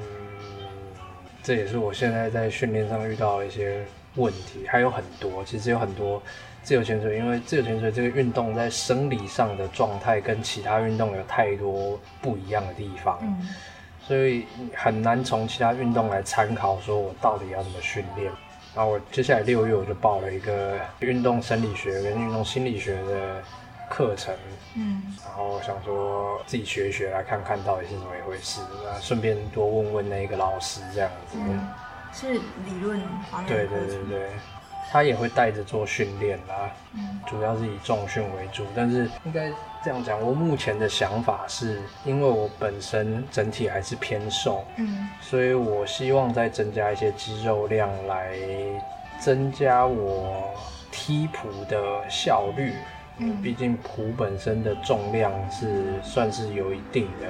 [1.42, 3.82] 这也是我现在在训练上遇到的一些。
[4.18, 6.22] 问题还有很多，其实有很多
[6.62, 13.46] 自由潜水，因为自由潜水这个运动在生理上的状态跟其他运动有太多不一样的地方，嗯，
[14.00, 18.32] 所以很难从其他运动来参考，说我到底要怎么训练。
[18.76, 23.42] 然后我接下来六月我就报了一个运动生理学跟运动心理学的
[23.88, 24.34] 课程，
[24.74, 31.38] 嗯，然后想说自己学一学，来看看到底是怎么一回事，那顺便多问问那个老师这样子。
[31.40, 31.66] 嗯
[32.12, 32.98] 是理论
[33.30, 34.30] 方面，对对对对，
[34.90, 38.64] 他也会带着做训练啦，嗯，主要是以重训为主。
[38.74, 39.50] 但是应该
[39.84, 48.32] 这样讲，我目前的想法是，因为我本身整体还是偏瘦，嗯，所以我希望再增加一些肌肉量来
[49.18, 50.50] 增加我
[50.90, 52.72] 踢蹼的效率。
[53.18, 57.26] 嗯，毕竟蹼本身的重量是算是有一定的，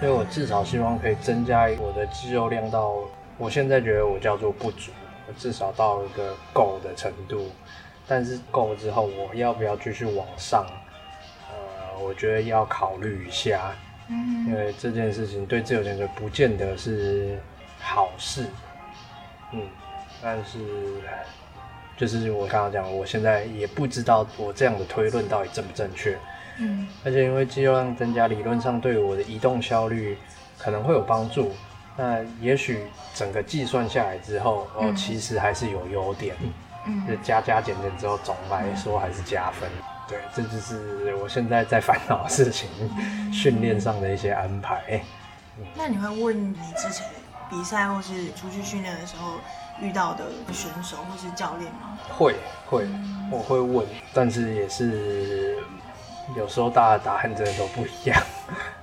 [0.00, 2.94] 所以我至少希望可以增加我的肌肉量到。
[3.38, 4.95] 我现在觉得我叫做不足，我
[5.38, 7.50] 至少到一个够的程度，
[8.06, 10.66] 但是够之后我要不要继续往上？
[11.50, 13.74] 呃，我觉得要考虑一下，
[14.08, 17.38] 嗯，因为这件事情对自由潜水不见得是
[17.80, 18.46] 好事，
[19.52, 19.62] 嗯，
[20.22, 20.58] 但是
[21.96, 26.16] 就是我刚刚讲，我现在也不知道我这样的推论到底正不正确，
[26.58, 30.16] 嗯，而且因为肌肉量增加，理论上对我的移动效率
[30.58, 31.52] 可能会有帮助。
[31.96, 36.36] 那也许整个计算下来之后，哦，其实还是有优点，
[36.86, 39.68] 嗯，就加加减减之后，总来说还是加分。
[40.08, 42.68] 对，这就是我现在在烦恼的事情，
[43.32, 45.00] 训练上的一些安排。
[45.74, 47.06] 那你会问你之前
[47.48, 49.32] 比赛或是出去训练的时候
[49.80, 51.98] 遇到的选手或是教练吗？
[52.10, 52.34] 会
[52.66, 52.86] 会，
[53.32, 55.56] 我会问，但是也是
[56.36, 58.22] 有时候大家的答案真的都不一样。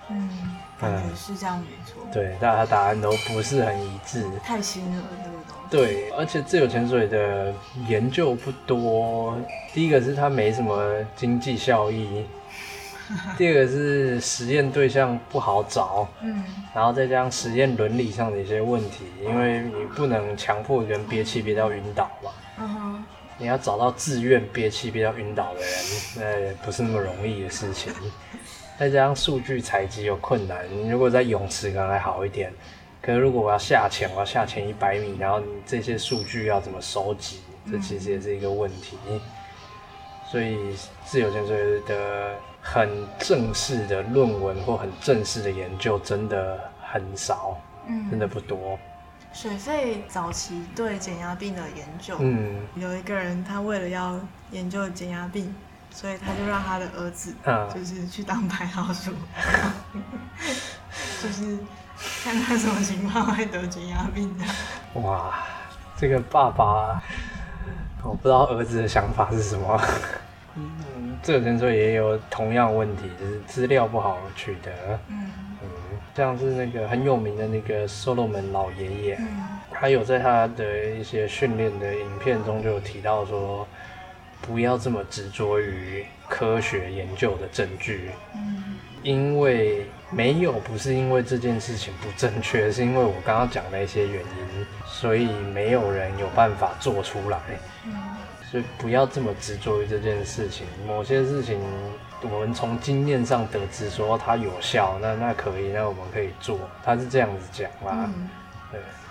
[0.10, 0.58] 嗯。
[0.82, 1.83] 嗯，是这样没错。
[2.13, 4.23] 对，大家答案都不是很一致。
[4.43, 5.54] 太新了，这个东西。
[5.69, 7.52] 对，而且自由潜水的
[7.88, 9.36] 研究不多。
[9.73, 12.24] 第一个是它没什么经济效益，
[13.38, 16.07] 第二个是实验对象不好找。
[16.22, 16.43] 嗯。
[16.76, 22.32] 然后再加上实验伦理上的一些问题，因为你不能强迫人憋气憋到晕倒嘛。
[22.59, 23.03] 嗯哼。
[23.39, 25.70] 你要找到自愿憋气憋到晕倒的人，
[26.18, 27.91] 那也不是那么容易的事情。
[28.78, 32.51] 再加上数据采集有困难，你如果在泳池可能还好一点，
[33.01, 37.41] 可是如果我要下潜，我要下潜一百米，然后你这些数据要怎么收集？
[37.71, 38.97] 这其实也是一个问题。
[39.09, 39.21] 嗯、
[40.30, 47.57] 所以自由潜水的很正式的论文或很正式的研究真的很少，
[47.88, 48.78] 嗯，真的不多。
[49.32, 54.19] 水肺早期对减压病的研究，嗯，有一个人他为了要
[54.51, 55.55] 研究减压病，
[55.94, 57.34] 所以他就让他的儿子，
[57.74, 59.12] 就是去当白老鼠，
[59.94, 60.02] 嗯、
[61.22, 61.60] 就是
[62.24, 64.44] 看他什么情况会得减压病的。
[65.00, 65.34] 哇，
[65.96, 67.02] 这个爸爸，
[68.04, 69.82] 我不知道儿子的想法是什么。
[70.56, 74.72] 嗯，这个诊所也有同样问题，就是资料不好取得。
[75.08, 75.32] 嗯
[75.62, 75.70] 嗯，
[76.16, 79.20] 像是那个很有名的那个 Solomon 老爷爷，
[79.72, 83.68] 他有在他的一些训练的影片中就有提到说，
[84.44, 88.12] 不要这么执着于科学研究的证据。
[88.36, 97.39] 嗯，因为没有不是因为这件事情不正确，是因为我刚刚讲的一些原因，所以没有人有办法做出来。
[97.86, 97.94] 嗯。
[98.52, 100.68] 就不要这么执着于这件事情。
[100.86, 101.60] 某些事情，
[102.22, 106.60] 我们从经验上得知说它有效，那那可以，那我们可以做。
[106.84, 108.08] 他是这样子讲啦。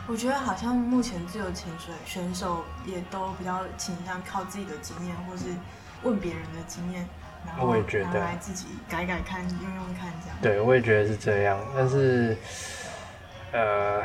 [0.08, 5.44] 我觉得好像目前自由潜水选手也都比较倾向靠自己的经验，或是
[6.02, 7.06] 问别人的经验，
[7.46, 10.36] 然后拿来自己改改看、用用看这样。
[10.42, 11.58] 对，我也觉得是这样。
[11.76, 12.36] 但是，
[13.52, 14.02] 呃，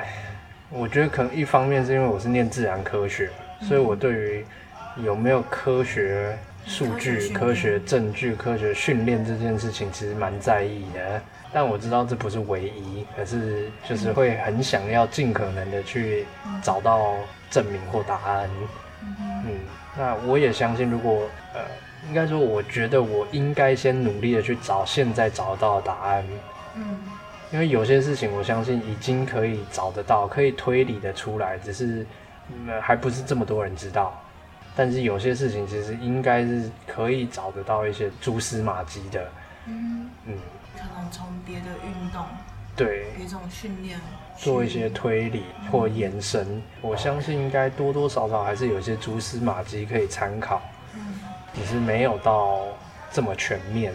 [0.69, 3.31] 我觉得可能一方面是因为我是念自然科学，
[3.61, 4.45] 嗯，所以我对于
[4.97, 11.21] 有没有科学数据、科学证据、科学训练这件事情，其实蛮在意的。
[11.53, 16.25] 但我知道这不是唯一，可是就是会很想要尽可能的去
[16.61, 17.15] 找到
[17.49, 18.49] 证明或答案。
[19.01, 19.59] 嗯，
[19.97, 21.61] 那我也相信，如果呃，
[22.07, 26.23] 应该说，我觉得我应该先努力的去找现在找得到的答案。
[26.75, 26.99] 嗯，
[27.51, 32.05] 因为有些事情，我相信已经可以找得到，可以推理的出来，只是
[32.51, 34.21] 嗯，还不是这么多人知道。
[34.75, 39.27] 但是有些事情其实应该是可以找得到一些蛛丝马迹的，
[39.65, 40.33] 嗯嗯，
[40.77, 42.23] 可能从别的运动，
[42.75, 43.99] 对，别种训练
[44.37, 50.61] 做一些推理或延伸，嗯、我相信应该多多少少还是有一些蛛丝马迹可以参考，
[50.93, 51.19] 嗯，
[51.55, 52.61] 只是没有到
[53.11, 53.91] 这么全面，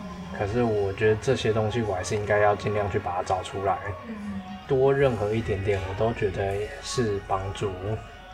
[0.00, 3.76] 嗯，可是我觉得这些东西我还是应该要尽量去把它找出来，
[4.06, 7.70] 嗯，多任何一点点我都觉得是帮助，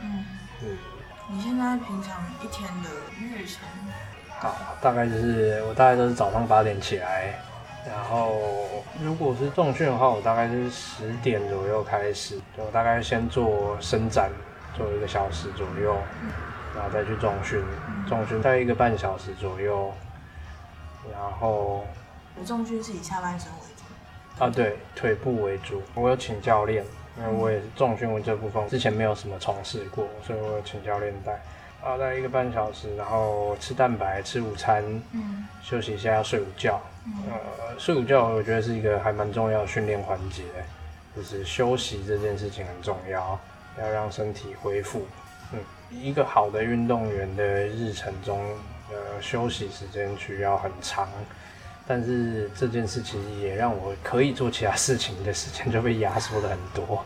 [0.02, 0.24] 嗯
[0.62, 0.78] 嗯。
[1.28, 3.58] 你现在平常一天的日程？
[4.38, 7.34] 好，大概就是我大概都是早上八点起来，
[7.88, 8.40] 然后
[9.02, 14.30] 如果是重训的话，我大概是十点左右开始，就大概先做伸展，
[14.76, 15.96] 做一个小时左右，
[16.74, 17.62] 然后再去重训，
[18.08, 19.92] 重训大概一个半小时左右，
[21.12, 21.84] 然后。
[22.38, 24.44] 我重训是以下半身为主。
[24.44, 26.84] 啊，对，腿部为主，我有请教练。
[27.18, 31.32] 因为我也是重训，我这部分之前没有什么从事过，所以我有请教练带。
[31.82, 36.78] 啊，大概一个半小时，然后吃蛋白，吃午餐，嗯，休息一下，要睡午觉。
[37.06, 40.42] 嗯、呃，睡午觉我觉得是一个还蛮重要的训练环节，
[41.14, 43.38] 就是休息这件事情很重要，
[43.80, 45.06] 要让身体恢复。
[45.52, 45.58] 嗯，
[45.90, 48.40] 一个好的运动员的日程中，
[48.90, 51.08] 呃，休息时间需要很长。
[51.88, 57.04] 但是这件事情也让我可以做其他事情的时间就被压缩的很多。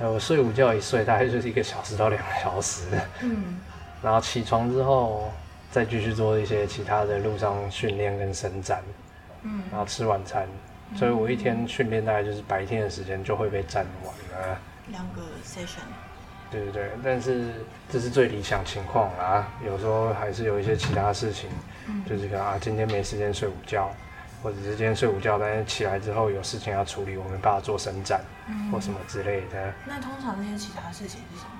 [0.00, 2.88] 呃我睡午觉一睡大概就是一个小时到两个小时。
[3.22, 3.60] 嗯。
[4.02, 5.32] 然后起床之后
[5.70, 8.82] 再继续做一些其他的路上训练跟伸展。
[9.46, 9.62] 嗯。
[9.70, 10.46] 然后吃晚餐，
[10.94, 14.58] 所以我一天训练大概就是白天的时间就会被占完了。
[14.88, 15.86] 两个 session。
[16.50, 17.52] 对对对，但是
[17.90, 19.48] 这是最理想情况啦。
[19.64, 21.50] 有时候还是有一些其他事情，
[22.08, 23.90] 就是说啊，今天没时间睡午觉。
[24.42, 29.72] 或者是今天睡午觉，但是起来之后有事情要处理，我没办法做伸展，嗯，或什么之类的。
[29.86, 31.50] 那通常那些其他事情是什么？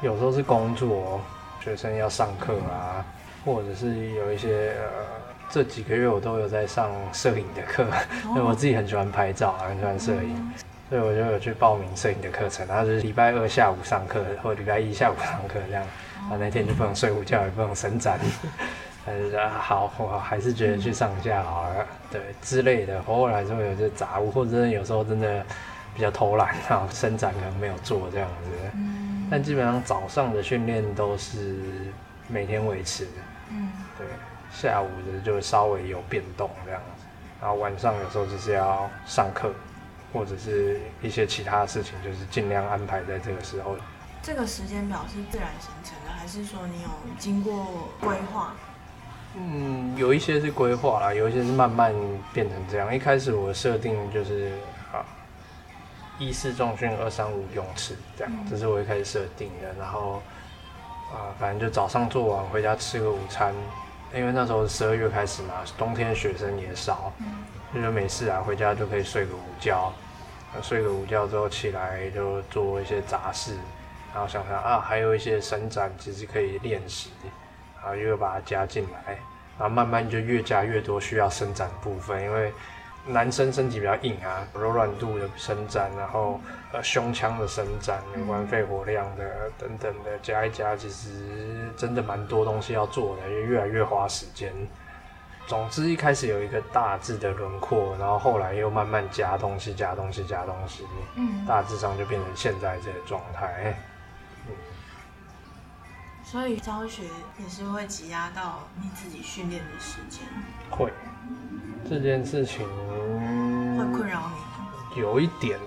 [0.00, 1.20] 有时候是工作，
[1.60, 3.04] 学生要上课啊，
[3.44, 5.15] 或者是有一些呃，
[5.50, 7.86] 这几个月我都有在上摄影的课，
[8.30, 10.52] 因为我自己很喜欢拍照啊，很喜欢摄影，嗯，
[10.90, 12.66] 所以我就有去报名摄影的课程。
[12.66, 15.84] 然后就是礼拜二下午上课，或者礼拜一下午上课这样，
[16.22, 18.18] 然后那天就不能睡午觉，也不能伸展。
[19.06, 25.46] 还是啊，好，我还是觉得去上下好了，对之类的，偶尔还是会有些杂物，或者有时候真的
[25.94, 28.50] 比较偷懒，然后伸展可能没有做这样子。
[28.74, 29.28] 嗯。
[29.30, 31.56] 但基本上早上的训练都是
[32.26, 33.10] 每天维持的。
[34.58, 37.04] 下午的就稍微有变动这样子，
[37.42, 39.52] 然后晚上有时候就是要上课，
[40.14, 43.76] 或者是一些其他的事情，就是尽量安排在这个时候。
[44.22, 46.88] 这个时间表是自然形成的，还是说你有
[47.18, 47.66] 经过
[48.00, 48.54] 规划？
[49.34, 51.94] 嗯，有一些是规划啦，有一些是慢慢
[52.32, 52.92] 变成这样。
[52.92, 54.52] 一开始我设定就是
[54.90, 55.04] 啊，
[56.18, 59.72] 一四重训，二三五泳池这样，这是我一开始设定的。
[59.78, 60.22] 然后
[61.12, 63.54] 啊，反正就早上做完回家吃个午餐，
[64.14, 67.12] 因为那时候十二月开始嘛，冬天学生也少，
[67.74, 69.92] 就是没事啊，回家就可以睡个午觉。
[70.62, 73.54] 睡个午觉之后起来就做一些杂事，
[74.14, 77.10] 然后想想啊，还有一些伸展其实可以练习，
[77.82, 79.18] 然后又把它加进来，
[79.58, 82.50] 然后慢慢就越加越多需要伸展部分，因为
[83.08, 86.40] 男生身体比较硬啊，柔软度的伸展，然后
[86.72, 94.52] 呃胸腔的伸展，有关肺活量的等等的加一加，其实真的蛮多东西要做的，也越来越花时间。
[95.46, 100.84] 总之一开始有一个大致的轮廓，然后后来又慢慢加东西，加东西，加东西，
[101.14, 103.72] 嗯，大致上就变成现在这个状态。
[104.48, 104.54] 嗯，
[106.24, 107.04] 所以教学
[107.38, 110.26] 也是会挤压到你自己训练的时间。
[110.68, 110.92] 会，
[111.88, 112.66] 这件事情
[113.76, 114.30] 会困扰
[114.94, 115.00] 你？
[115.00, 115.58] 有一点，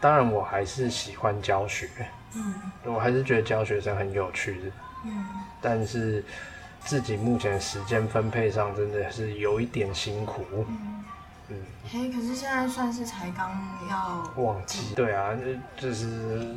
[0.00, 1.88] 当然我还是喜欢教学，
[2.34, 4.72] 嗯，我还是觉得教学生很有趣的，
[5.04, 5.26] 嗯，
[5.60, 6.24] 但是。
[6.82, 11.04] 自己目前时间分配上真的是有一点辛苦，嗯，
[11.50, 13.50] 嗯，嘿，可是现在算是才刚
[13.90, 15.28] 要忘记，对啊，
[15.76, 16.56] 就是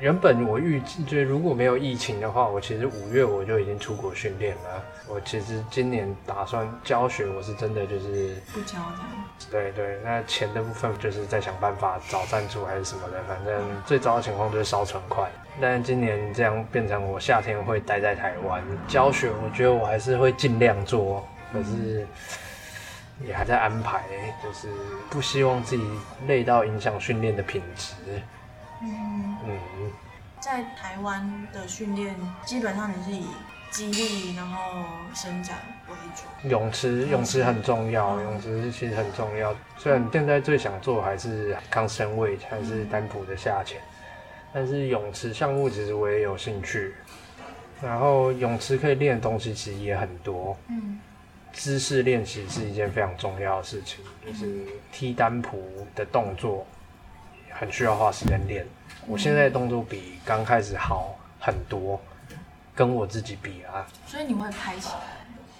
[0.00, 4.82] 原本我预计，就如果没有疫情的话，我其实五月我就已经出国训练了。
[5.06, 8.98] 我其实今年打算教学，我是真的就是不教的。
[9.50, 15.30] 对对，那钱的部分就是在想办法找赞助还是什么的，反正最糟的情况就是烧存款。
[15.60, 22.06] 但今年这样变成我夏天会待在台湾教学，我觉得我还是会尽量做，可是
[23.22, 24.02] 也还在安排，
[24.42, 24.68] 就是
[25.10, 25.84] 不希望自己
[26.26, 27.92] 累到影响训练的品质。
[28.82, 29.92] 嗯嗯，
[30.40, 32.14] 在台湾的训练
[32.44, 33.26] 基本上你是以
[33.70, 35.58] 肌力，然后伸展
[35.88, 36.48] 为主。
[36.48, 39.54] 泳池，泳池很重要，嗯、泳池其实很重要。
[39.76, 43.80] 虽然现在最想做还是 constant weight，还是单蹼的下潜，
[44.52, 46.94] 但是泳池项目其实我也有兴趣。
[47.82, 50.56] 然后泳池可以练的东西其实也很多。
[50.68, 50.98] 嗯。
[51.52, 55.56] 姿势练习是一件非常重要的事情，就是踢单蹼
[55.96, 56.64] 的动作
[57.60, 58.66] 很需要花时间练。
[59.06, 62.00] 我现在的动作比刚开始好很多。
[62.72, 65.00] 跟我自己比啊，所以你会拍起来？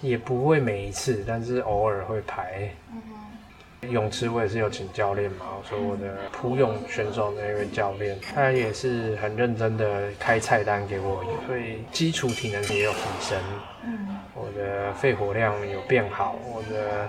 [0.01, 2.73] 也不会每一次，但是偶尔会拍。
[2.91, 3.91] 嗯哼。
[3.91, 13.37] 泳池我也是有请教练嘛，我说我的普泳选手那位教练，他也是很认真的开菜单给我，所以基础体能也有提升。
[13.83, 14.17] 嗯。
[14.33, 17.07] 我的肺活量有变好，我的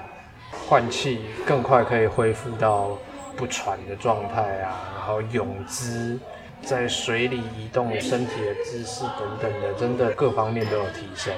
[0.68, 2.98] 换气更快可以恢复到
[3.36, 6.18] 不喘的状态啊，然后泳姿。
[6.64, 11.34] 在水里移动身体的姿势等等的，真的各方面都有提升。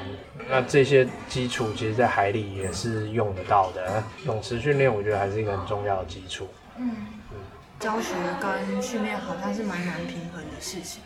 [0.51, 4.05] 那这些基础其实，在海里也是用得到的。
[4.27, 6.47] 泳池训练，我觉得还是一个很重要的基础。
[6.77, 6.95] 嗯
[7.33, 7.39] 嗯，
[7.81, 11.03] 教学跟训练好像是蛮难平衡的事情。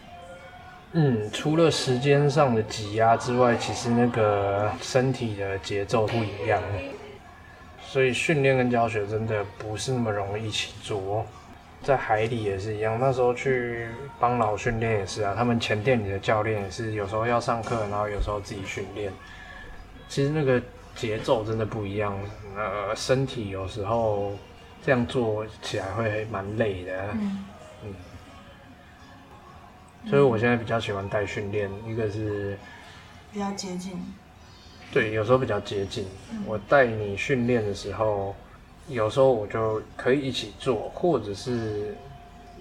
[0.95, 6.61] 嗯，除了时间上的挤压之外，其实那个身体的节奏不一样，
[7.91, 11.25] 所以训练跟教学真的不是那么容易一起做。
[11.83, 13.89] 在海里也是一样，那时候去
[14.21, 15.33] 帮老训练也是啊。
[15.35, 19.11] 他们前店里的教练也是，有时候要上课，然后有时候自己训练。
[20.09, 20.61] 其实那个
[20.95, 22.19] 节奏真的不一样，
[22.57, 24.33] 呃，身体有时候
[24.85, 26.93] 这样做起来会蛮累的。
[27.13, 27.45] 嗯，
[27.85, 27.95] 嗯。
[30.11, 32.59] 所以我现在比较喜欢带训练，一个是
[33.33, 34.03] 比较接近。
[34.93, 36.07] 对，有时候比较接近。
[36.47, 38.35] 我带你训练的时候。
[38.91, 41.95] 有时候我就可以一起做，或者是，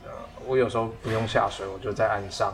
[0.04, 0.12] 呃，
[0.46, 2.54] 我有时候不用下水，我就在岸上，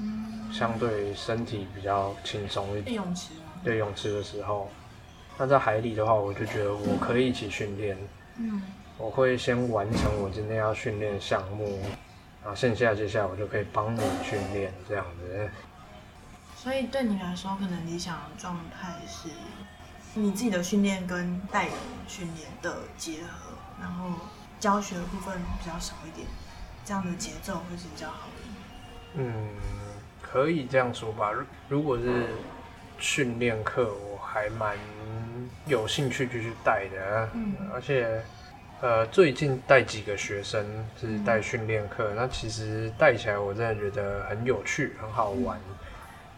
[0.00, 2.96] 嗯，相对身体比较轻松一点。
[2.96, 3.34] 泳池。
[3.62, 4.70] 对，泳池的时候，
[5.36, 7.98] 那在海里的话，我就觉得我可以一起训练。
[8.38, 8.62] 嗯。
[8.96, 11.80] 我会先完成我今天要训练项目，
[12.42, 15.50] 然后剩下接下来我就可以帮你训练这样子。
[16.62, 19.28] 所以对你来说，可能理想的状态是？
[20.14, 21.74] 你自己的训练跟带人
[22.06, 23.50] 训练的结合，
[23.80, 24.10] 然后
[24.60, 26.24] 教学的部分比较少一点，
[26.84, 29.14] 这样的节奏会是比较好的。
[29.14, 29.48] 嗯，
[30.20, 31.32] 可以这样说吧。
[31.68, 32.28] 如果是
[32.96, 34.76] 训练课，我还蛮
[35.66, 37.28] 有兴趣继续带的。
[37.34, 38.22] 嗯，而且
[38.80, 40.64] 呃，最近带几个学生
[41.00, 45.58] 是带训练课，那其实带起来我真的觉得很有趣，很好玩，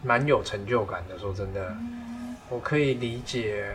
[0.04, 1.18] 蛮有成就感的。
[1.18, 1.74] 说真的。
[2.50, 3.74] 我可以理解，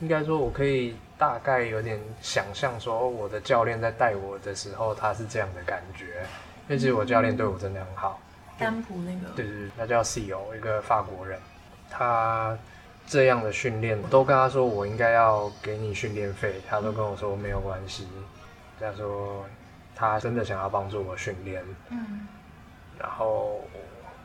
[0.00, 6.22] 应该说，我可以大概有点想象，说我的教练在带我的时候，他是这样的感觉。
[6.62, 8.18] 因为其实我教练对我真的很好。
[8.58, 9.36] 丹普那个？
[9.36, 11.38] 对对对，他叫 CEO，一个法国人。
[11.90, 12.56] 他
[13.06, 18.08] 这样的训练，都跟他说我应该要给你训练费，他都跟我说没有关系。
[18.80, 19.44] 他说
[19.94, 21.62] 他真的想要帮助我训练。
[21.90, 22.26] 嗯。
[22.98, 23.60] 然后。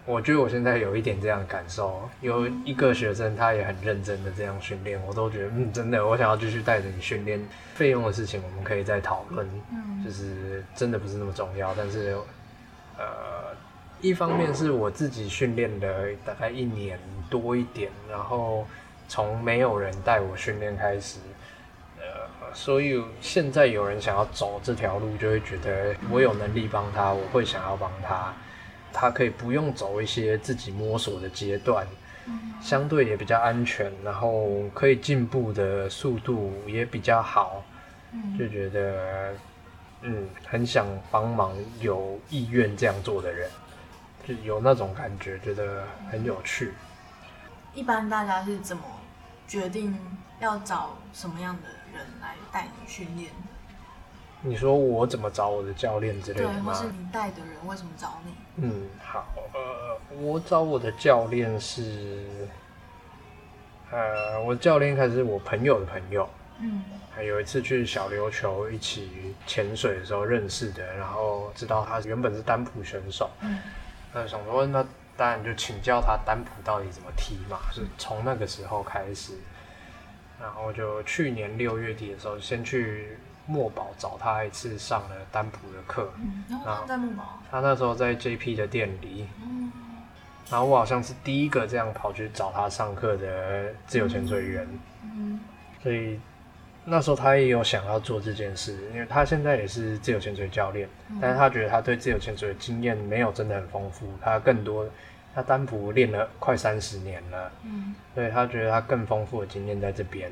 [0.08, 7.38] 我觉得我现在有一点这样的感受，有一个学生他也很认真的这样训练，我都觉得嗯，真的，我想要继续带着你训练。
[7.76, 11.76] 费用的事情我们可以再讨论，嗯，就是真的不是那么重要。
[11.76, 12.16] 但是，
[12.98, 13.04] 呃，
[14.00, 15.88] 一方面是我自己训练了
[16.26, 16.98] 大概一年
[17.30, 18.66] 多一点，然后
[19.10, 21.20] 从没有人带我训练开始，
[21.98, 28.34] 呃，所以现在有人想要走这条路，就会觉得我有能力帮他，我会想要帮他。
[29.00, 31.86] 他可以不用走一些自己摸索的阶段，
[32.60, 37.64] 相对也比较安全，然后可以进步的速度也比较好，
[38.40, 39.36] 就觉得
[40.02, 43.48] 嗯，很想帮忙，有意愿这样做的人，
[44.28, 46.74] 就有那种感觉，觉得很有趣。
[47.76, 48.82] 一般大家是怎么
[49.48, 49.96] 决定
[50.40, 53.30] 要找什么样的人来带你训练？
[54.42, 56.74] 你说我怎么找我的教练之类的吗？
[56.74, 58.34] 或是你带的人为什么找你？
[58.60, 62.26] 嗯，好，呃，我找我的教练是，
[63.92, 66.28] 呃，我教练开始是我朋友的朋友，
[66.60, 66.84] 嗯，
[67.14, 73.60] 还有一次去小琉球一起潜水的时候认识的，然后知道他原本是单蹼选手，嗯，
[74.12, 74.84] 那想说那
[75.16, 79.34] 当然就请教他单蹼到底怎么踢嘛，是从那个时候开始，
[80.42, 83.20] 然后就去年六月底的时候先去。
[83.48, 89.72] 墨宝找他一次上了单普的课，嗯，然后他在墨宝，他那时候在 JP 的店里，嗯，
[90.52, 94.68] 然后我好像是第一个这样跑去找他上课的自由潜水员，
[95.16, 95.40] 嗯，
[95.82, 96.20] 所以
[96.84, 104.86] 那时候他也有想要做这件事，因为他现在也是自由潜水教练，嗯，但是他觉得他对自由潜水的经验没有真的很丰富，他更多
[105.34, 110.30] 他单普练了快三十年了，嗯，所以他觉得他更丰富的经验在这边，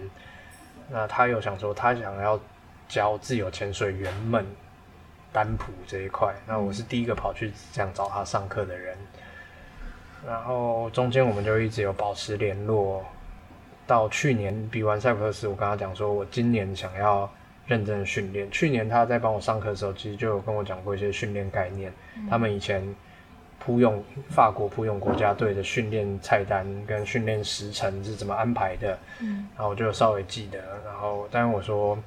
[0.90, 2.38] 那他又想说他想要。
[2.88, 4.46] 教自由潜水员们
[5.34, 8.98] 单蹼这一块，那我是第一个跑去这样找他上课的人，
[10.26, 13.04] 然后中间我们就一直有保持联络，
[13.86, 17.30] 到去年比完赛普勒斯，我跟他讲说，我今年想要
[17.66, 18.50] 认真的训练。
[18.50, 21.92] 去年他在帮我上课的时候，其实就有跟我讲过一些训练概念，
[22.30, 22.82] 他们以前
[23.60, 31.98] 扑用法国扑用国家队的训练菜单跟训练时程是怎么安排的，然后我就稍微记得，然后但是我说。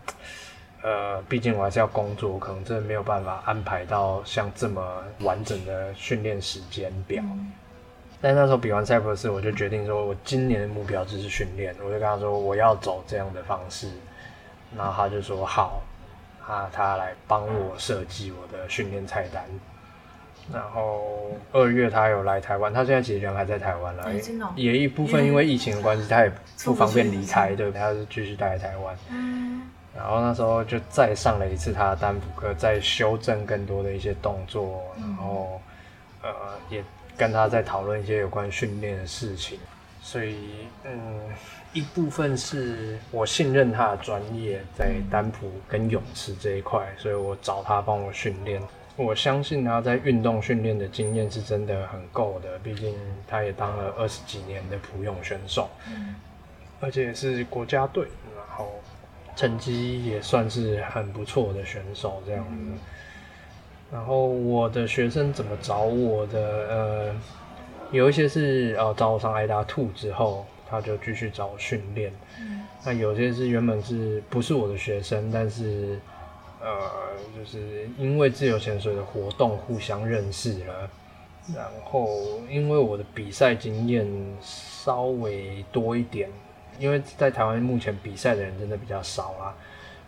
[0.83, 7.23] 呃，毕竟我还是要工作，我可能真的没有办法安排到像这么完整的训练时间表。
[7.25, 7.53] 嗯、
[8.21, 11.75] 但那时候比完赛博士，我就决定说，我今年的目标就是训练。
[11.81, 13.89] 我就跟他说，我要走这样的方式。
[14.77, 15.83] 然后他就说好，
[16.47, 19.45] 他他来帮我设计我的训练菜单。
[20.53, 24.05] 然后二月他有来台湾，他现在其实人还在台湾了，
[24.57, 26.33] 也一部分因为疫情的关系，他也
[26.65, 28.97] 不方便离开，对，他是继续待在台湾。
[29.11, 29.63] 嗯
[29.99, 35.61] 然后那时候就再上了一次他的单普课，再修正更多的一些动作，然后
[36.23, 36.31] 呃
[36.71, 36.85] 也
[37.17, 39.59] 跟他在讨论一些有关训练的事情。
[40.01, 40.37] 所以
[40.85, 41.21] 嗯，
[41.73, 48.63] 一部分是我信任他的专业在单普跟泳池这一块，所以我找他帮我训练。
[48.97, 52.95] 我相信他在运动训练的经验是真的很够的，毕竟
[53.27, 55.69] 他也当了二十几年的普泳选手，
[56.81, 58.07] 而且是国家队。
[59.39, 62.73] 成绩也算是很不错的选手这样子，
[63.93, 66.41] 然后我的学生怎么找我的？
[66.69, 67.15] 呃，
[67.93, 72.13] 有一些是呃找我上 AIDA Two 之后，他就继续找我训练。
[72.85, 76.01] 那有些是原本是不是我的学生，但是
[76.61, 76.69] 呃，
[77.39, 80.91] 就是因为自由潜水的活动互相认识了，
[81.55, 82.09] 然后
[82.51, 84.05] 因为我的比赛经验
[84.43, 86.29] 稍微多一点。
[86.79, 89.55] 因为在台湾目前比赛的人真的比较少啦，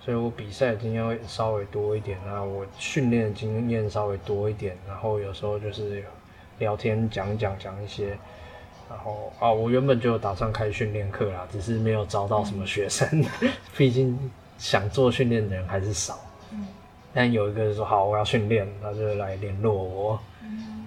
[0.00, 6.04] 所以我比赛的经验会稍微多一点，啊我训练的经验稍微多一点，然后有时候就是
[6.58, 8.16] 聊天讲讲讲一些，
[8.88, 13.24] 然后啊，我原本就打算开训练课啦，只是没有招到什么学生，
[13.76, 16.18] 毕竟想做训练的人还是少。
[17.12, 20.20] 但有一个说好我要训练，他就来联络我，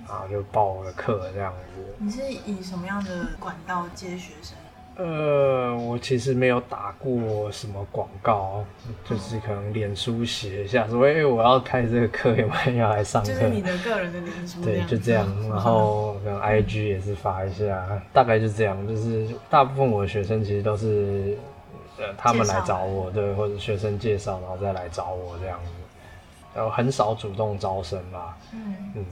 [0.07, 1.83] 然后就报我的课这样子。
[1.97, 4.57] 你是以什么样的管道接学生？
[4.95, 8.63] 呃，我其实没有打过什么广告，
[9.09, 13.27] 就是可能脸书写一下说，哎，我要开这个课，有没有人要来上课？
[13.29, 14.63] 就是你的个人的脸书。
[14.63, 15.27] 对，就这样。
[15.49, 17.83] 然后可能 IG 也是发一下，
[18.13, 18.87] 大概就这样。
[18.87, 21.35] 就是大部分我的学生其实都是，
[21.97, 25.71] 呃，他们来找我，对，或者学生介绍，然后再来找我这样子。
[26.53, 28.37] 然后很少主动招生吧。
[28.53, 29.05] 嗯嗯，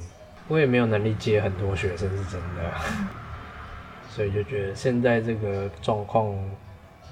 [0.47, 2.71] 我也没有能力接很多学生，是真的。
[4.13, 6.35] 所以就觉得现在这个状况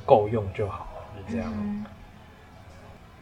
[0.05, 1.51] 够用就好，就这样。
[1.55, 1.85] 嗯。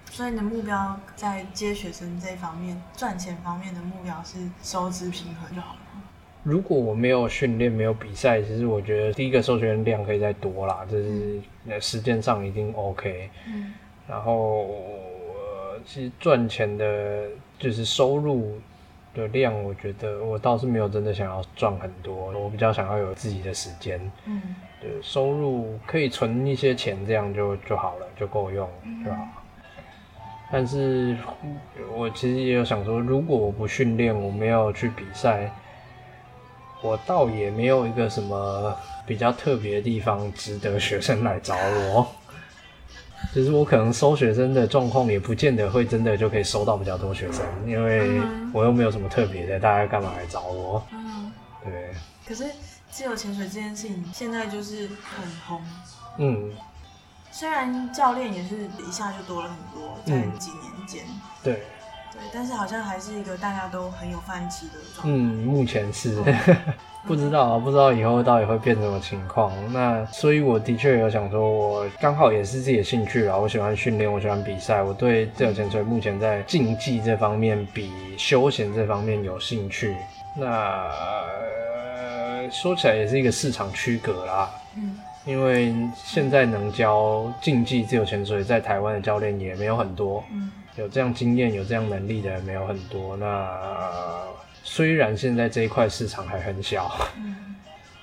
[0.10, 5.82] 所以你的目标在接学生这方面，赚钱方面的目标是收支平衡就好了。
[6.44, 11.42] 如果我没有训练，没有比赛，其实我觉得第一个受训量可以再多啦，就是
[11.80, 13.30] 时间上一定 OK。
[13.48, 13.74] 嗯。
[14.08, 17.28] 然后，呃，其实赚钱的，
[17.60, 18.58] 就是收入
[19.18, 24.00] 的量，我觉得我倒是没有真的想要赚很多，我比较想要有自己的时间。
[24.26, 24.56] 嗯。
[24.80, 28.70] 对，收入可以存一些钱，这样就就好了，就够用，
[29.04, 29.28] 就好。
[30.52, 31.18] 但是，
[31.96, 35.52] 我其实也有想说，如果我不训练，我没有去比赛。
[36.84, 42.08] 我倒也没有一个什么比较特别的地方值得学生来找我，
[43.34, 48.22] 就是我可能收学生的状况也不见得会真的就可以收到比较多学生，因为
[48.54, 50.86] 我又没有什么特别的，大家干嘛来找我？
[50.92, 51.32] 嗯，
[51.64, 51.92] 对。
[52.28, 52.46] 可是
[52.90, 55.62] 自由潜水这件事情现在就是很红，
[56.18, 56.52] 嗯，
[57.32, 61.64] 虽然教练也是一下就多了很多，在几年间，嗯，对。
[62.34, 65.10] 但是好像还是一个大家都很有饭吃的状态。
[65.10, 66.22] 嗯，目前是，
[67.08, 69.52] 不知道啊，不知道以后到底会变什么情况。
[69.72, 79.96] 那所以我的确有想说，我刚好也是自己的兴趣啊，我喜欢训练，我喜欢比赛，我对自由潜水目前在竞技这方面比休闲这方面有兴趣。
[80.36, 80.90] 那
[82.52, 84.50] 说起来也是一个市场区隔啦。
[84.76, 85.00] 嗯。
[85.26, 90.24] 因为现在能教竞技自由潜水在台湾的教练也没有很多。
[90.32, 90.52] 嗯。
[90.78, 93.18] 有这样经验、有这样能力的人没有很多。
[93.18, 94.28] 那、呃、
[94.64, 97.56] 虽然现在这一块市场还很小，嗯，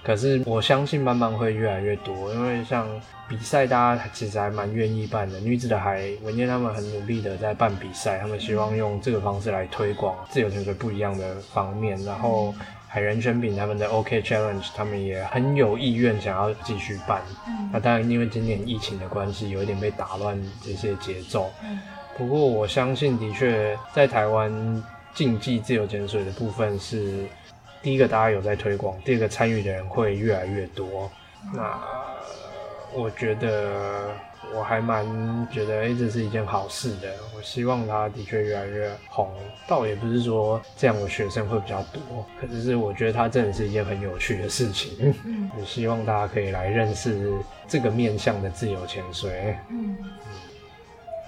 [0.02, 2.34] 可是我相信慢慢会越来越多。
[2.34, 2.88] 因为像
[3.28, 5.38] 比赛，大家其实还蛮愿意办的。
[5.38, 11.96] 女子的海文燕他们很努力的在办比赛，他们希望用这个方式来推广自由潜水不一样的方面。
[12.04, 12.52] 然后
[12.88, 17.22] 海人选品他们的 OK Challenge，他们也很有意愿想要继续办。
[17.46, 21.52] 嗯，那当然因为今年疫情的关系，有一点被打乱这些节奏。
[21.62, 21.78] 嗯。
[22.16, 24.52] 不过我相信，的确在台湾
[25.14, 27.26] 竞技自由潜水的部分是
[27.82, 31.10] 第一个，大家有在推广；第二个，参与的人会越来越多。
[31.52, 31.78] 那
[32.94, 34.12] 我觉得
[34.54, 35.04] 我还蛮
[35.52, 37.12] 觉得，哎、欸，这是一件好事的。
[37.36, 39.28] 我希望它的确越来越红。
[39.66, 45.14] 倒也不是说这样的学生会比较多，可是是我觉得它真的是一件很有趣的事情。
[45.24, 47.32] 嗯， 也希望大家可以来认识
[47.66, 49.56] 这个面向的自由潜水。
[49.70, 49.96] 嗯。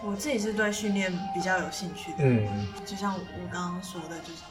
[0.02, 4.42] 我自己是对训练比较有兴趣的，嗯，就像我刚刚说的，就是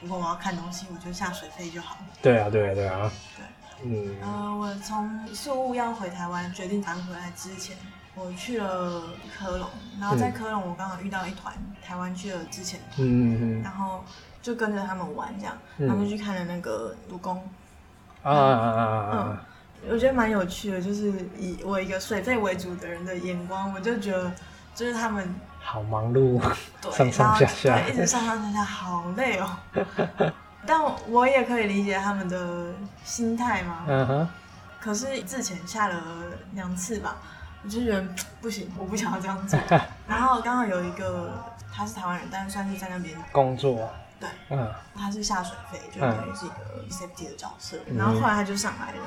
[0.00, 2.06] 如果我要看东西，我就下水费就好了。
[2.22, 3.12] 对啊，对啊，对啊。
[3.36, 3.44] 对，
[3.84, 7.76] 嗯，呃，我从宿务要回台湾，决定返回来之前，
[8.14, 9.02] 我去了
[9.36, 9.68] 科隆，
[10.00, 11.52] 然后在科隆我刚好遇到一团
[11.84, 14.04] 台湾去了之前，嗯嗯嗯，然后
[14.40, 17.36] 就跟着他们玩，这样，嗯、他们去看了那个卢工，
[18.22, 19.46] 啊啊啊啊
[19.90, 24.32] 我觉得蛮有趣的，就是以我一个水费为主的人的眼光，我就觉得。
[24.74, 26.40] 就是他们好忙碌，
[26.80, 29.56] 对，上上下下，对，一直上上下下，好累哦。
[30.66, 32.72] 但我也可以理解他们的
[33.04, 33.84] 心态嘛。
[33.86, 34.28] 嗯哼。
[34.80, 36.02] 可是之前下了
[36.54, 37.16] 两次吧，
[37.62, 38.04] 我就觉得
[38.40, 39.58] 不行，我不想要这样做。
[40.08, 41.32] 然后刚好有一个
[41.72, 43.88] 他是台湾人，但是算是在那边工作。
[44.18, 46.54] 对，嗯，他是下水费，就等于是一个
[46.90, 47.76] safety 的角色。
[47.96, 48.98] 然后后来他就上来了。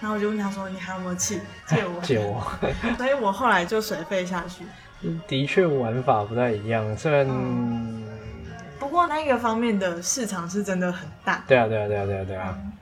[0.00, 2.42] 然后我就问他说：“你还有没有气借我？”借我。
[2.98, 4.66] 所以我后来就水费下去。
[5.26, 8.02] 的确玩法不太一样，虽然、嗯、
[8.78, 11.44] 不过那个方面的市场是真的很大。
[11.46, 12.58] 对啊，对啊，对啊，对啊，对啊。
[12.64, 12.72] 嗯、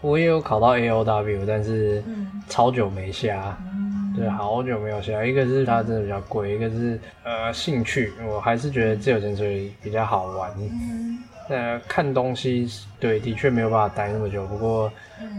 [0.00, 2.02] 我也有考到 AOW，但是
[2.48, 5.24] 超久没下，嗯、对，好久没有下。
[5.24, 10.50] 一个是它真的比较贵，一个是呃兴趣，我还是觉得自由潜水比较好玩。
[10.58, 11.18] 嗯，
[11.48, 12.68] 呃，看东西，
[12.98, 14.46] 对，的确没有办法待那么久。
[14.46, 14.92] 不过，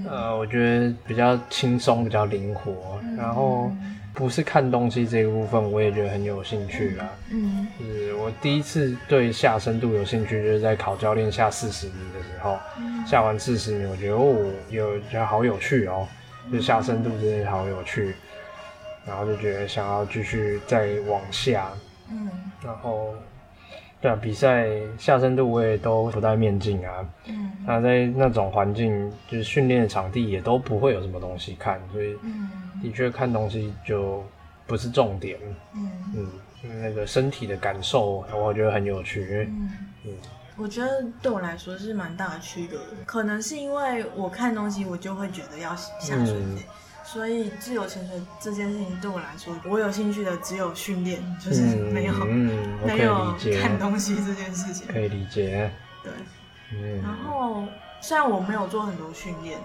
[0.10, 3.72] 呃，我觉得比较轻松，比较灵活，然后。
[4.14, 7.10] 不是看东西这个部分，我也觉得很有兴趣啦。
[7.32, 16.06] 嗯，是我第一次对下深度有兴趣，就是在考教练下四十米的时候，嗯、下完四十米，我觉得哦，有觉得好有趣哦，
[16.52, 18.14] 就下深度真的好有趣，
[19.06, 21.70] 然后就觉得想要继续再往下。
[22.12, 22.30] 嗯，
[22.62, 23.14] 然后
[24.02, 27.08] 对啊，比赛下深度我也都不戴面镜啊。
[27.28, 32.18] 嗯，那在那种环境，就是训练的场地也都不会有什么东西看，所以。
[32.24, 32.50] 嗯
[32.82, 34.24] 的确，看东西就
[34.68, 35.40] 不是重点。
[35.74, 39.48] 嗯嗯，那个身体的感受，我觉得很有趣。
[39.50, 39.70] 嗯
[40.06, 40.12] 嗯，
[40.58, 42.78] 我觉得对我来说是蛮大的区隔。
[43.06, 46.58] 可能是因为我看东西，我就会觉得要下水，嗯、
[47.04, 54.88] 所以自由潜水这件事情对我来说，我有兴趣的只有训练，就是没有、嗯、没有看东西这件事情。
[54.88, 55.72] 可以理解。
[56.04, 56.12] 对。
[56.74, 57.02] 嗯。
[57.02, 57.64] 然后
[58.02, 59.58] 虽然我没有做很多训练。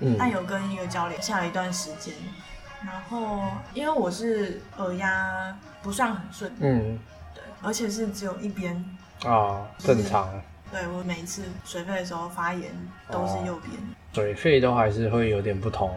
[0.00, 2.14] 嗯，但有跟一个教练下了一段时间，
[2.84, 3.42] 然后
[3.74, 6.98] 因为我是耳压不算很顺，嗯，
[7.34, 8.74] 对，而且是只有一边
[9.24, 10.28] 啊，正常，
[10.70, 12.70] 对，我每一次水肺的时候发炎
[13.10, 13.72] 都是右边。
[14.12, 15.94] 水肺都还是会有点不同。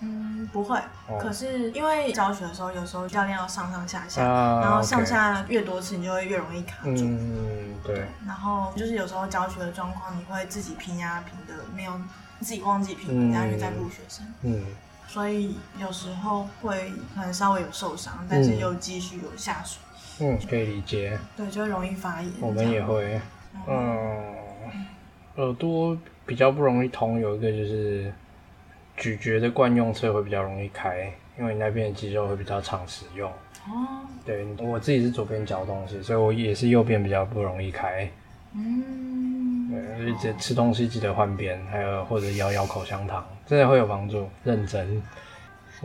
[0.00, 0.76] 嗯，不会。
[1.08, 7.04] 哦、可是因为教学的时候，有时候教练要上上下下，啊、然后上下越多次，你就会越容易卡住。
[7.04, 8.04] 嗯，对。
[8.26, 11.98] 然后就是有时候教学的状况，你会自己拼压平的没有，
[12.40, 14.26] 自己忘记评，人家就在录学生。
[14.42, 14.64] 嗯。
[15.08, 19.80] 所以有时候会可能稍微有受伤，但是又继续有下水。
[20.20, 21.18] 嗯，可以理解。
[21.36, 22.32] 对，就会容易发炎。
[22.40, 23.20] 我们也会。
[23.66, 24.34] 嗯。
[25.36, 28.12] 耳朵比较不容易通，有一个就是。
[28.98, 33.30] 咀嚼的惯用侧会比较容易开，因为你那边的肌肉会比较常使用。
[33.68, 38.10] 哦，对，我自己是左边嚼东西，所以我也是右边比较不容易开。
[38.56, 44.28] 嗯，对，所以这吃东西记得换边，还有或者咬咬口香糖，真的会有帮助。
[44.42, 45.02] 认真。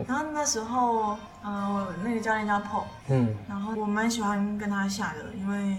[0.06, 5.76] 然后那时候，呃，那个教练叫 Paul，嗯，然后我蛮喜欢跟他下的，因为。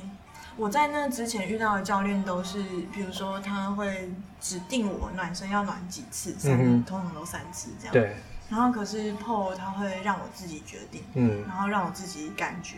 [0.55, 2.61] 我在那之前遇到的教练都是，
[2.93, 4.07] 比如说他会
[4.39, 7.91] 指定我暖身要暖几次，三、嗯、通常都三次这样。
[7.91, 8.15] 对。
[8.51, 12.75] 然后可是 Paul 他会让我自己决定，嗯，然后让我自己感觉，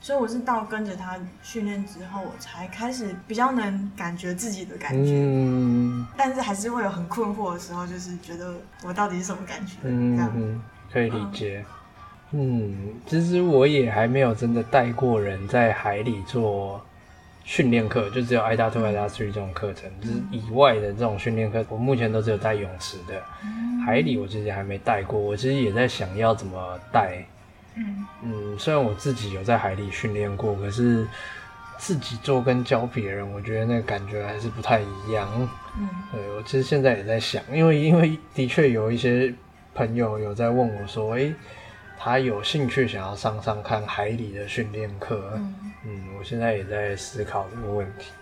[0.00, 5.12] 所以我是到跟着他训练之后，我才开始比较能感觉自己的感觉。
[5.14, 6.06] 嗯。
[6.16, 9.74] 但是还是会有很困惑的时候，就是觉得我到底是什么感觉？
[9.82, 11.64] 嗯，这样嗯，可以理解。
[12.30, 16.80] 嗯，其实我也还没有真的带过人在海里做。
[17.44, 23.22] 训练课就只有 AIDA 2、AIDA 3这种课程，就是以外的这种训练课，我目前都只有带泳池的。
[23.86, 27.24] 海里我其实还没带过，我其实也在想要怎么带。
[27.78, 31.06] 嗯嗯，虽然我自己有在海里训练过，可是
[31.78, 35.28] 自己做跟教别人，我觉得那个感觉还是不太一样。
[35.78, 39.32] 嗯，对，我其实现在也在想，因为因为的确有一些
[39.74, 41.34] 朋友有在问我说，诶、欸。
[42.00, 45.54] 他有兴趣想要上上看海里的训练课，嗯，
[45.84, 48.12] 嗯，我现在也在思考这个问题。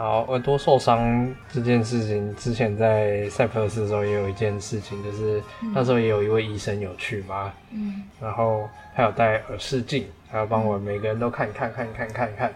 [0.00, 5.42] 然后耳朵受伤这件事情，之前在塞浦路斯的时候也有一件事情，就是
[5.74, 12.50] 那时候也有一位医生有去嘛，嗯，然后他有戴耳视镜，他要帮我每个人都看一看，看一看，看一看。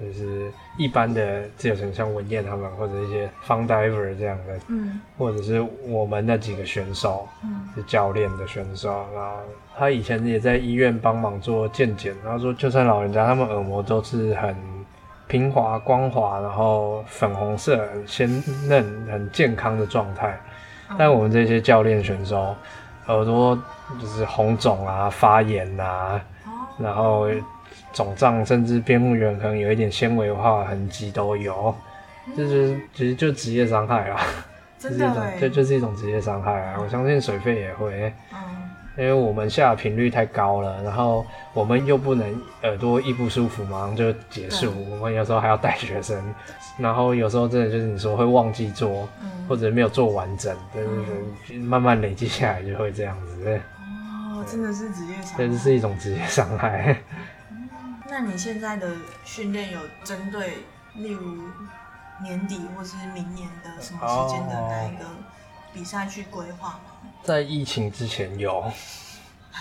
[0.00, 9.36] 就是一般的自由潜像文彦他们，或者一些 fun diver 这样的，嗯，或者是我们那几个选手，嗯，是教练的选手，然后
[9.76, 14.56] 他以前也在医院帮忙做健检，然后说就算老人家他们耳膜都是很
[15.30, 20.38] 平滑光滑，然后粉红色很鲜嫩很健康的状态，
[20.90, 22.54] 嗯，但我们这些教练选手
[23.06, 23.56] 耳朵
[24.00, 27.28] 就是红肿啊发炎啊，哦，然后。
[27.92, 31.74] 肿胀，甚至边缘缘可能有一点纤维化痕迹都有，
[32.36, 34.20] 这就是其实就职业伤害啊。
[34.78, 36.76] 这是一种，这就是一种职业伤害啊！
[36.80, 38.38] 我相信水肺也会，嗯，
[39.00, 41.24] 因为我们下的频率太高了，然后
[41.54, 46.22] 我们又不能耳朵一不舒服马上就结束，我们有时候还要带学生，
[46.76, 50.94] 然后有时候真的就是你说会忘记做，嗯，或者没有做完整，对对
[51.48, 56.94] 对，慢慢累积下来就会这样子，对，哦，真的是职业伤害，这是一种职业伤害。
[58.10, 58.86] 那你现在的
[59.24, 60.58] 训练有针对，
[60.96, 61.44] 例如
[62.22, 65.04] 年底或是明年的什么时间的那一个
[65.72, 66.80] 比赛去规划吗？
[67.22, 68.70] 在疫情之前有，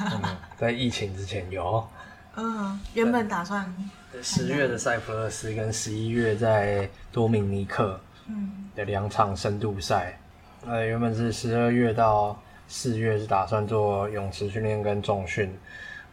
[0.01, 0.21] 嗯、
[0.57, 1.87] 在疫情之前有。
[2.35, 3.73] 嗯，原本打算
[4.21, 10.17] 十月的塞浦路斯跟十一月在多米尼克，嗯，的两场深度赛。
[10.65, 15.53] 呃，原本是十二月到四月是打算做泳池训练跟重训。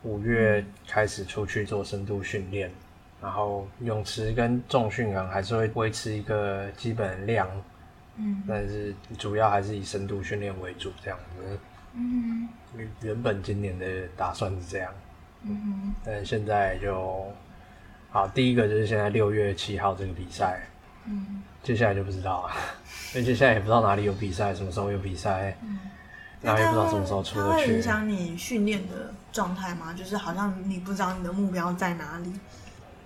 [0.02, 2.70] 五月开始出去做深度训练，
[3.20, 7.48] 然后泳池跟重训可能还是会维持一个基本量，
[8.16, 11.58] 嗯，但是主要还是以深度训练为主这样子，
[11.94, 12.48] 嗯，
[13.02, 13.86] 原本今年的
[14.16, 14.92] 打算是这样，
[15.42, 17.32] 嗯，但现在就，
[18.10, 20.60] 好，第一个就是现在六月七号这个比赛，
[21.06, 22.54] 嗯，接下来就不知道了，
[23.14, 25.78] 因为接下来也不知道哪里有比赛，什么时候有比赛，嗯。
[26.42, 27.66] 然后也不知道什么时候出得去。
[27.66, 29.94] 会影响你训练的状态吗？
[29.94, 32.30] 就是好像你不知道你的目标在哪里。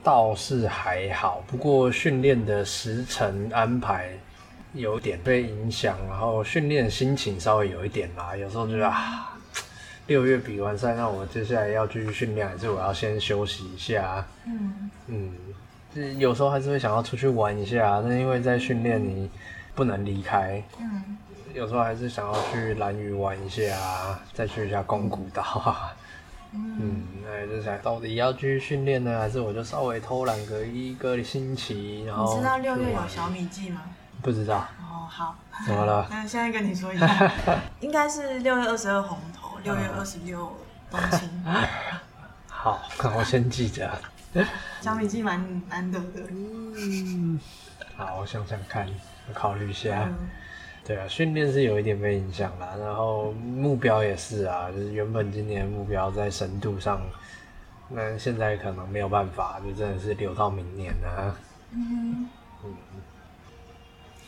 [0.03, 4.11] 倒是还好，不过训练的时程安排
[4.73, 8.37] 有点被影响，然后训练心情稍微有一点啦。
[8.37, 9.37] 有时候觉得啊，
[10.07, 14.25] 六月比完赛，那我接下来要继续训练，还是我要先休息一下？
[14.47, 15.33] 嗯嗯，
[15.95, 19.29] 就有时候还是会想要出去玩一下，但因为在训练你
[19.75, 20.63] 不能离开。
[20.79, 21.17] 嗯。
[21.53, 23.77] 有时候还是想要去蓝屿玩一下，
[24.33, 25.93] 再去一下宫古岛啊。
[26.53, 32.05] 嗯，那就想到底要继续训练呢，还是我就稍微偷懒个一个星期？
[32.05, 33.83] 然后你知道六月有小米季吗？
[34.23, 34.67] 不知道。
[34.81, 35.35] 哦，好。
[35.67, 36.07] 怎么了？
[36.11, 37.33] 那现在跟你说一下，
[37.81, 40.57] 应该是六月二十二红头，六月二十六
[40.91, 41.29] 冬青。
[42.49, 43.91] 好，那我先记着。
[44.81, 46.23] 小米记蛮难得的。
[46.31, 47.39] 嗯。
[47.97, 48.89] 好，我想想看，
[49.29, 50.05] 我考虑一下。
[50.09, 50.29] 嗯、
[50.85, 57.01] 对啊，训练是有一点被影响啦，然后目标也是啊，就是原本今年的目标在深度上，
[57.89, 61.37] 那现在可能没有办法，就真的是留到明年啊。
[61.73, 62.29] 嗯
[62.65, 62.71] 嗯。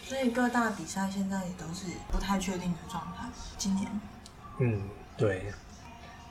[0.05, 3.27] 所以各大比赛现在也都是不太确定的状态。
[3.57, 3.89] 今年。
[4.59, 4.81] 嗯，
[5.17, 5.47] 对。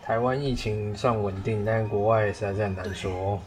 [0.03, 3.39] 台湾疫情算稳定，但是国外实在是很难说。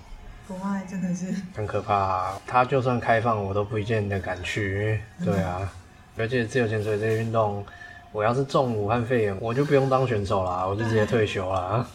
[0.46, 5.00] 国外真的是很可怕啊，他就算开放，我都不见得敢去。
[5.24, 5.72] 对啊，
[6.16, 7.64] 而且自由潜水这个运动，
[8.12, 11.86] 我要是中武汉肺炎，我就不用当选手啦，我就直接退休了，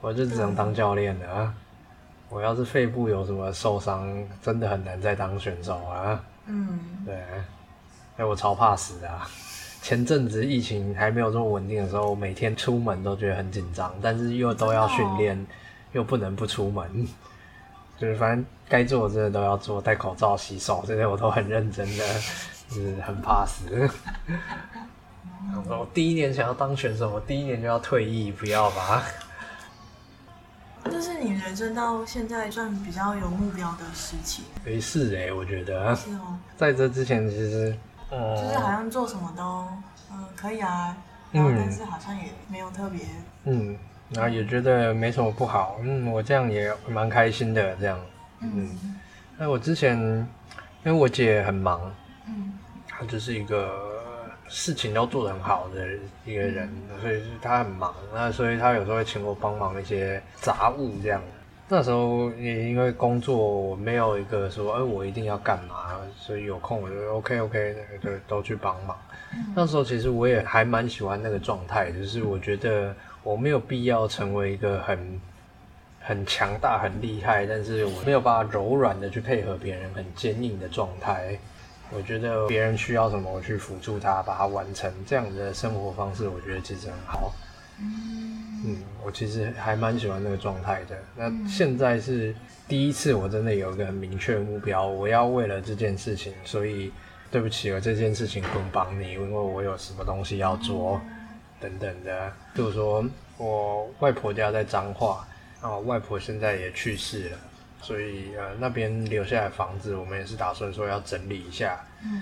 [0.00, 1.54] 我就只能当教练了。
[2.28, 4.10] 我要是肺部有什么受伤，
[4.42, 6.24] 真的很难再当选手啊。
[6.46, 7.14] 嗯，对，
[8.16, 9.26] 哎，我超怕死啊！
[9.80, 15.46] 前阵子疫情还没有这么稳定的时候，每天出门都觉得很紧张，但是又都要训练，
[15.92, 17.08] 又不能不出门。
[17.98, 22.04] 就是反正该做的真的都要做，戴口罩、洗手这些我都很认真的，
[22.68, 23.88] 就是很怕死。
[25.68, 29.02] 我第一年想要当选手，我第一年就要退役，不要吧？
[30.84, 34.44] 这是你人生到现在算比较有目标的事情。
[34.64, 35.94] 没事哎，我觉得。
[35.94, 36.38] 是哦。
[36.56, 37.76] 在这之前，其实，
[38.12, 39.66] 嗯，就是好像做什么都，
[40.12, 40.96] 嗯，可以啊，
[41.32, 43.00] 嗯，但是好像也没有特别，
[43.44, 43.76] 嗯。
[44.14, 47.98] 然后也觉得没什么不好，嗯，我这样也蛮开心的，这样，
[48.40, 48.68] 嗯，
[49.38, 49.98] 那我之前
[50.84, 51.80] 因为我姐很忙，
[52.26, 52.52] 嗯，
[52.86, 53.72] 她就是一个
[54.48, 55.88] 事情都做得很好的
[56.26, 61.22] 一个人，嗯、所以她很忙，那所以她有时候会请我帮忙一些杂物这样。
[61.68, 68.96] 那时候也因为工作我没有一个说，哎，我一定要干嘛，所以有空我就 OK OK，就都去帮忙。
[69.34, 72.94] 嗯、那时候其实我也还蛮喜欢那个状态，就是我觉得。
[73.24, 75.20] 我没有必要成为一个很
[76.00, 81.38] 很强大、很厉害，但是我没有办法柔软的去配合别人，很坚硬的状态。
[81.92, 84.92] 我觉得别人需要什么，我去辅助他，把它完成。
[85.06, 87.32] 这样的生活方式，我觉得其实很好。
[87.78, 88.31] 嗯，
[89.04, 90.96] 我其实还蛮喜欢那个状态的。
[91.16, 92.34] 那现在是
[92.66, 96.92] 第一次，我真的有一个很明确的目标，我要为了这件事情，所以
[97.30, 101.00] 对不起，我这件事情不能帮你，因为我有什么东西要做。
[101.60, 103.04] 等等的，就是说
[103.36, 105.24] 我外婆家在彰化，
[105.62, 107.38] 然后外婆现在也去世了，
[107.80, 111.78] 所以呃那边留下来的房子，我们也是打算说要整理一下。
[112.02, 112.20] 嗯，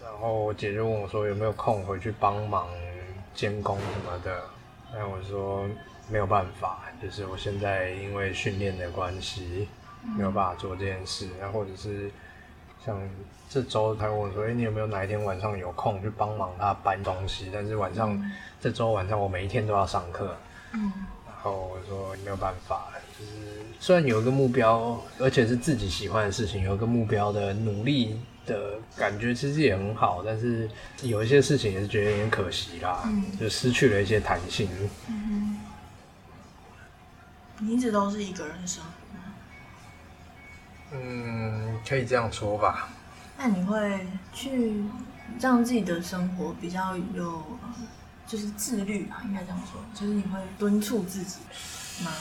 [0.00, 2.68] 然后我姐就问我说有没有空回去帮忙
[3.34, 4.40] 监工什么的，
[4.94, 5.68] 那我说
[6.08, 9.68] 没有办法，就是我现在因为训练的关系
[10.16, 12.10] 没有办法做这件事，然后或者是
[12.84, 12.96] 像
[13.48, 17.50] 这周他问我说，哎、欸，你有没有哪一天晚上有空去帮忙他搬东西？
[17.52, 18.14] 但是晚上。
[18.14, 18.32] 嗯
[18.62, 20.36] 这周晚上我每一天都要上课，
[20.74, 20.92] 嗯，
[21.24, 23.09] 然后我说没有办法，就是
[23.78, 30.68] 虽然有一个目标，而且是自己喜欢的事情，有一个目标的努力的感觉其实也很好，但是
[31.02, 34.68] 有一些事情也是觉得有点可惜啦，嗯，就失去了一些弹性。
[35.08, 35.58] 嗯，
[37.58, 38.82] 你一直都是一个人生？
[40.92, 42.88] 嗯，可以这样说吧。
[43.38, 44.82] 那你会去
[45.38, 47.42] 让自己的生活比较有？
[48.26, 49.80] 就是自律吧，应该这样说。
[49.92, 51.38] 就是你会敦促自己
[52.04, 52.12] 吗？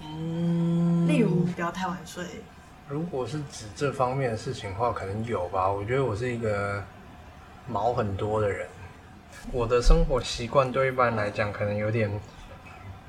[0.00, 2.24] 嗯，例如不要太晚睡。
[2.88, 5.70] 如果是指这方面的事情的话，可能有吧。
[5.70, 6.82] 我觉得我是一个
[7.68, 8.66] 毛很多的人，
[9.52, 12.10] 我的生活习惯对一般人来讲可能有点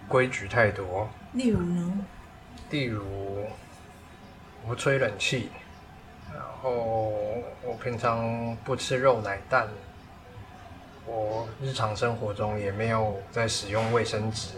[0.07, 1.09] 规矩太多。
[1.33, 2.05] 例如呢？
[2.69, 3.03] 例如
[4.63, 5.49] 我不吹冷气，
[6.31, 7.11] 然后
[7.63, 9.67] 我平常不吃肉奶蛋。
[11.07, 14.49] 我日常生活中也没有在使用卫生纸，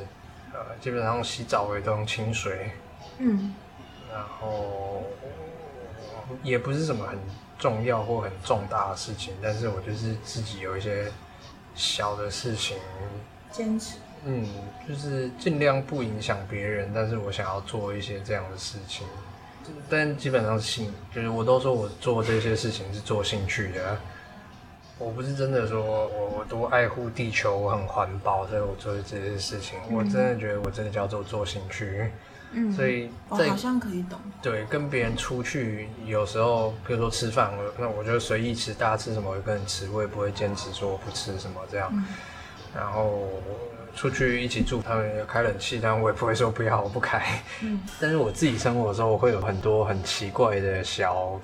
[0.68, 2.72] 呃，基本上洗澡我也都用清水，
[3.18, 3.54] 嗯，
[4.12, 5.04] 然后
[6.42, 7.20] 也不是什么很
[7.60, 11.12] 重要或很重大的事情，但是我就是自己有一些
[11.76, 12.78] 小的事情。
[13.52, 14.48] 坚持，嗯，
[14.88, 19.06] 就是尽量不影响别人，但是我想要做一些这样的事情，
[19.90, 24.00] 但基本上是兴，就是我都说我做这些事情是做兴趣的。
[25.00, 32.12] 我不是真的说我我多爱护地球，我很环保，所以我做的这些事情，嗯、我真的觉得我真的叫做做兴趣。
[32.52, 34.20] 嗯，所以在我好像可以懂。
[34.42, 41.90] 对，跟别人出去，有时候比如说吃饭，我那我就随意吃，大家吃什么我就跟人吃，我也不会坚持说我不吃什么这样。
[41.92, 42.06] 嗯、
[42.76, 43.28] 然后。
[43.96, 47.22] 出去一起住，他们有开冷气，但我也不会说不要，我不开。
[47.62, 51.40] 嗯，但是我自己生活的时候，我会有很多很奇怪的小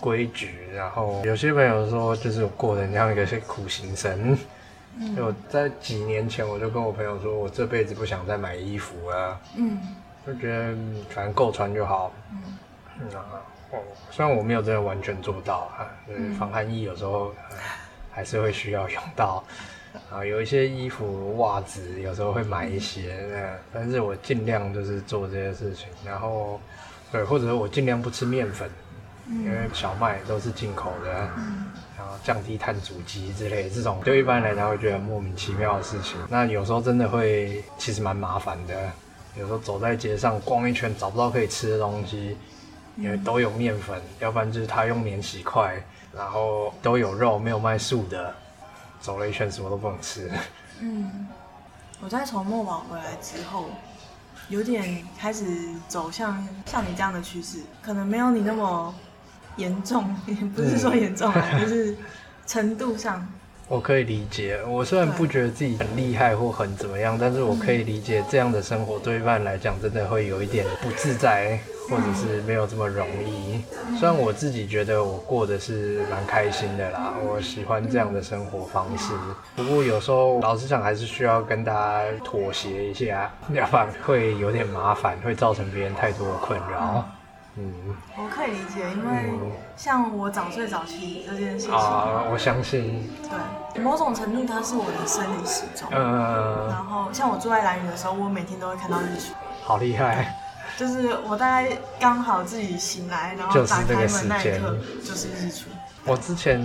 [0.00, 0.66] 规矩。
[0.70, 4.36] 嗯、然后有些朋友说，就是我过得很像一个苦行僧。
[5.00, 9.40] 嗯，我在几年前我就跟我朋友说，我这辈子不想再买衣服了。
[9.56, 9.78] 嗯，
[10.26, 10.76] 就觉得
[11.08, 12.12] 反正够穿就好。
[13.00, 13.24] 嗯，啊，
[13.70, 13.78] 我，
[14.10, 17.58] 虽然我没有真的完全做到啊，就是防寒衣有时候、嗯、
[18.10, 19.42] 还是会需要用到。
[20.10, 26.60] 啊，有一些衣服、袜子，有时候会买一些，嗯，但是我尽量就是做这些事情，然后，
[27.10, 28.70] 对，或者说我尽量不吃面粉，
[29.26, 31.66] 嗯，因为小麦都是进口的，嗯，
[31.96, 38.90] 然后降低碳足迹之类的，这种对一般人来讲会觉得莫名其妙的事情，那有时候真的会其实蛮麻烦的，
[39.38, 42.36] 有时候走在街上逛一圈找不到可以吃的东西，
[42.96, 45.74] 因为都有面粉，要不然就是他用免洗筷，
[46.14, 48.34] 然后都有肉，没有卖素的。
[49.00, 50.30] 走了一圈，什么都不能吃。
[50.80, 51.26] 嗯，
[52.00, 53.70] 我在从墨宝回来之后，
[54.48, 55.44] 有点开始
[55.88, 58.94] 走向像你这样的趋势，可能没有你那么
[59.56, 61.96] 严重，也不是说严重啊， 就、嗯、是
[62.46, 63.26] 程度上。
[63.68, 71.58] 我可以理解，我虽然不觉得自己很厉害或很怎么样，但是我可以理解这样的生活对一般人来讲，真的会有一点不自在。
[71.88, 73.62] 或者是没有这么容易，
[73.98, 79.14] 虽然我自己觉得我过的是蛮开心的啦，我喜欢这样的生活方式。
[79.56, 87.04] 不过有时候老实讲，还是需要跟大家妥协一下， 要不然会有点麻烦，会造成别人太多的困扰。
[87.60, 87.72] 嗯，
[88.16, 89.32] 我可以理解，因为
[89.76, 93.10] 像我早睡早起这件事情啊，我相信，
[93.74, 95.88] 对，某种程度它是我的生理时钟。
[95.90, 99.32] 嗯，然后像我住在兰屿的时候，我每天都会看到日出，
[99.64, 100.36] 好厉害。
[100.78, 105.64] 就是我大概刚好自己醒来，然后打开门那一刻就是日出。
[106.04, 106.62] 我之前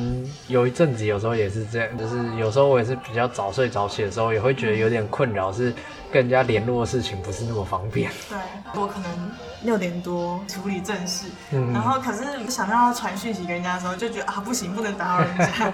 [0.47, 5.73] 有一阵子，有时候也是这样，就是有时候我也是比较早睡早起的时候，也会觉得有点困扰，是
[6.11, 8.09] 跟人家联络的事情不是那么方便。
[8.29, 8.37] 对，
[8.75, 9.31] 我可能
[9.63, 15.73] 六点多处理正事，嗯，然后可是想到要传讯息给人家的时候，就觉得啊不行，不能打扰人家。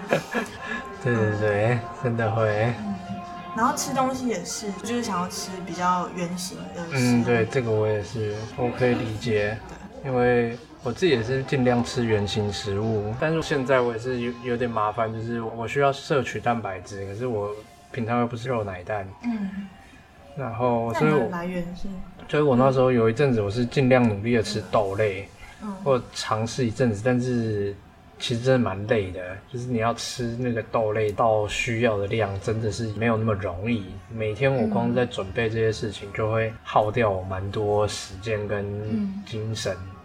[1.03, 2.73] 对 对对，嗯、真的会。
[3.59, 6.81] 然后吃东西也是，就是想要吃比较圆形的。
[6.93, 9.57] 嗯，对，这个我也是，我可以理解。
[10.01, 17.51] 对，因为我自己也是尽量吃原形食物，但是现在我也是有有点麻烦，就是我需要摄取蛋白质，可是我
[17.91, 19.05] 平常又不是肉奶蛋。
[19.25, 19.67] 嗯。
[20.37, 21.89] 然后，所以我来源是，
[22.29, 25.27] 所以我那时候有一阵子，我是尽量努力的吃豆类，
[25.61, 27.75] 嗯，或尝试一阵子，但是。
[28.19, 33.85] 其实真的蛮累的，就是你要吃那个豆类到需要的量，真的是没有那么容易。
[34.13, 39.73] 每天我光在准备这些事情，就会耗掉我蛮多时间跟精神。
[39.73, 39.95] 嗯、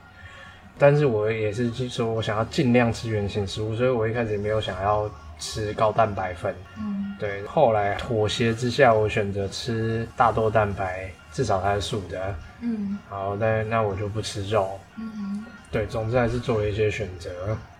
[0.78, 5.10] 但是我也是说，我想要尽量吃原型食物，所以我一开始也没有想要
[5.40, 6.54] 吃高蛋白粉。
[6.78, 7.42] 嗯，对。
[7.42, 12.34] 后来妥协之下，我选择吃大豆蛋白，至少它是素的。
[12.60, 14.78] 嗯，好，那那我就不吃肉。
[14.96, 17.30] 嗯，对，总之还是做了一些选择。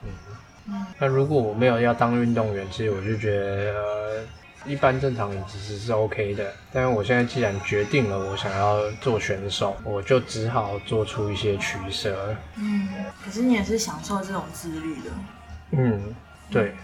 [0.03, 0.11] 嗯。
[1.05, 4.25] 那如果我没有要当运动员，其实我就觉得，呃，
[4.65, 6.51] 一般正常饮食是 OK 的。
[6.73, 12.35] 但是我现在既然决定了我想要做选手，我就只好做出一些取舍。
[12.57, 12.89] 嗯，
[13.23, 15.11] 可是你也是享受这种自律的。
[15.73, 16.15] 嗯，
[16.51, 16.75] 对。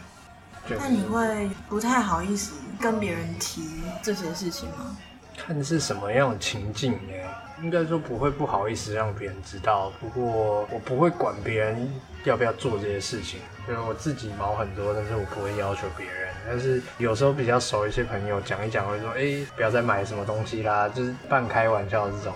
[0.68, 3.62] 那你会不太好意思跟别人提
[4.02, 4.94] 这些事情吗？
[5.38, 7.14] 看是什么样的情境呢？
[7.62, 11.90] 应该说不会不好意思让别人知道，不过我不会管别人
[12.24, 13.40] 要不要做这些事情，
[13.70, 16.34] 就是我自己毛很多，但是我不会要求别人。
[16.44, 22.34] 但是有时候比较熟一些朋友讲一讲，会说：“哎，不要再买什么东西啦。”就是半开玩笑这种。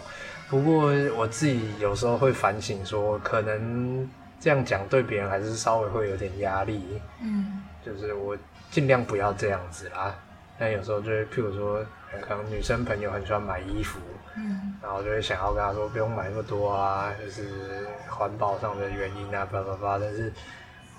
[0.48, 4.08] 不过我自己有时候会反省说，可能
[4.38, 7.00] 这样讲对别人还是稍微会有点压力。
[7.20, 8.36] 嗯，就是我
[8.70, 10.14] 尽量不要这样子啦。
[10.56, 11.84] 但有时候就会，譬如说，
[12.20, 13.98] 可能女生朋友很喜欢买衣服。
[14.36, 19.98] 嗯，然后就会想要跟她说不用买那么多啊，就是环保上的原因啊，叭叭叭。
[19.98, 20.32] 但是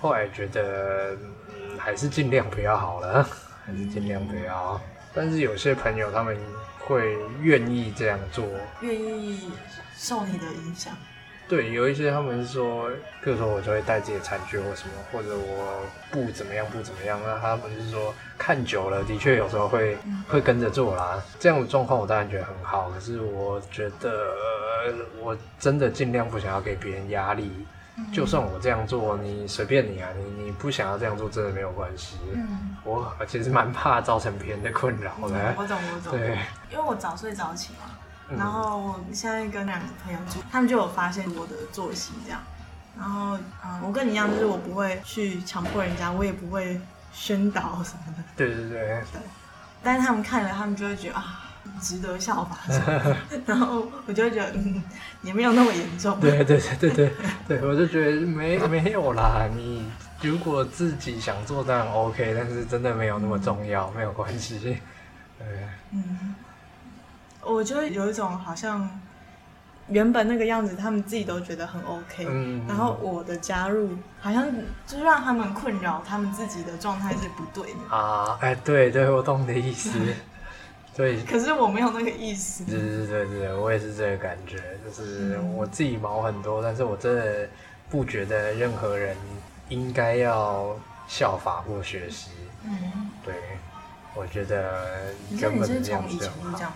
[0.00, 1.16] 后来觉得，
[1.48, 3.26] 嗯，还是尽量不要好了，
[3.64, 4.80] 还是尽量不要。
[5.14, 6.36] 但是有些朋友他们
[6.80, 8.44] 会愿意这样做，
[8.82, 9.50] 愿意
[9.96, 10.92] 受你的影响。
[11.48, 12.90] 对，有一些他们是说，
[13.22, 19.96] 比如说我就会带自己的餐具或什么，或者我不怎么样不怎么样，那他们是说看久了，的确有时候会
[20.28, 21.22] 会跟着做啦。
[21.38, 24.34] 这样的状况我当然觉得很好，可是我觉得
[25.20, 27.64] 我真的尽量不想要给别人压力。
[28.12, 32.16] 就算我这样做，你随便你啊，你你不想要这样做，真的没有关系。
[32.34, 35.54] 嗯，我其实蛮怕造成别人的困扰的。
[35.56, 36.18] 我懂，我懂。
[36.18, 36.38] 对，
[36.70, 37.90] 因为我早睡早起嘛。
[38.36, 42.40] 然后我现在跟两个朋友住，他们就有发现我的作息这样。
[42.98, 46.80] 然后，嗯，我跟你一样，就是我不会去强迫人家，我也不会
[47.12, 48.24] 宣导什么的。
[48.36, 48.80] 对对对。
[49.12, 49.20] 对。
[49.82, 51.45] 但是他们看了，他们就会觉得啊，
[51.80, 52.58] 值得效法。
[53.46, 54.82] 然后我就会觉得，嗯，
[55.22, 56.18] 也没有那么严重。
[56.20, 57.12] 对对对对对
[57.48, 59.48] 对，我就觉得没没有啦。
[59.54, 59.84] 你
[60.22, 64.58] 如果自己想做，当然 OK，但是真的没有那么重要，没有关系。
[65.38, 65.46] 对。
[65.92, 66.34] 嗯。
[67.42, 68.90] 我觉得有一种好像
[69.86, 73.90] 原本那个样子，他们自己都觉得很 OK，嗯，然后我的加入
[74.20, 74.44] 好像
[74.84, 79.90] 就让他们困扰，他们自己的状态是不对的啊，哎，对对，我懂你的意思，
[80.96, 87.48] 对，可是我没有那个意思，对对对对，我也是这个感觉，就是我自己毛很多，但是我真的
[87.90, 89.16] 不觉得任何人
[89.68, 90.74] 应该要
[91.06, 92.30] 效法或学习，
[92.64, 93.34] 嗯，对。
[94.18, 96.72] 我觉得根本这样子就好。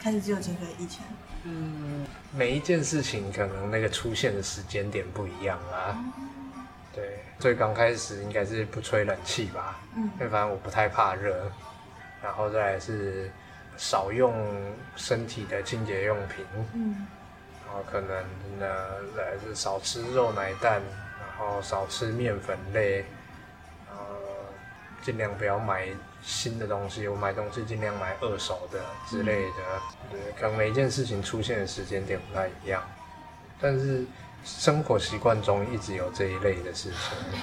[0.00, 1.04] 开始只有几个以前。
[1.44, 6.02] 嗯，每一件事情可能那个出现的时间点不一样啊。
[6.02, 6.64] 嗯、
[6.94, 9.78] 对，最刚开始应该是不吹冷气吧。
[9.94, 10.04] 嗯。
[10.14, 11.52] 因为反正我不太怕热，
[12.22, 13.30] 然后再来是
[13.76, 14.34] 少用
[14.96, 16.44] 身体的清洁用品。
[16.74, 17.06] 嗯。
[17.66, 18.08] 然后可能
[18.58, 18.66] 呢，
[19.16, 20.82] 再来是少吃肉奶蛋，
[21.18, 23.04] 然后少吃面粉类，
[23.90, 23.96] 呃，
[25.02, 25.88] 尽量不要买。
[26.22, 28.78] 新的东西，我买东西尽量买二手的
[29.08, 29.52] 之类的。
[30.10, 32.82] 对，可能每一件事情出现的时间点不太一样，
[33.58, 34.04] 但是
[34.44, 37.40] 生活习惯中一直有这一类的事情。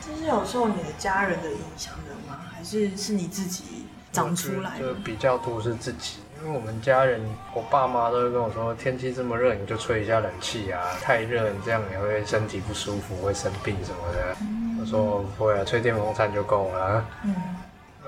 [0.00, 2.40] 这是有受你的家人的影响的吗？
[2.54, 4.78] 还是是你自己长出来？
[4.78, 7.20] 就比较多是自己，因为我们家人，
[7.54, 14.36] 我爸妈都会跟我说，天气这么热，你就吹一下冷气啊，太热你这样你会身体不舒服，会生病什么的。
[14.40, 17.04] 嗯、我说不会啊，吹电风扇就够了。
[17.24, 17.34] 嗯。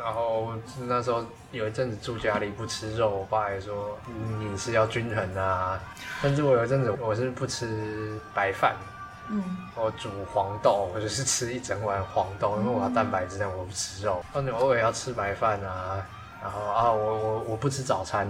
[0.05, 0.53] 然后
[0.89, 3.97] 那时候有一阵子住家里不吃肉，我爸也说
[4.41, 5.81] 饮食要均衡啊。
[6.21, 8.75] 但是我有一阵子我是不吃白饭，
[9.35, 9.43] 嗯，
[9.75, 14.23] 我煮黄豆，我就是吃一整碗黄豆，因为我要蛋白质，但我不吃肉。
[14.35, 16.07] 那你偶尔要吃白饭啊，
[16.43, 18.29] 然后啊，我我我不吃早餐。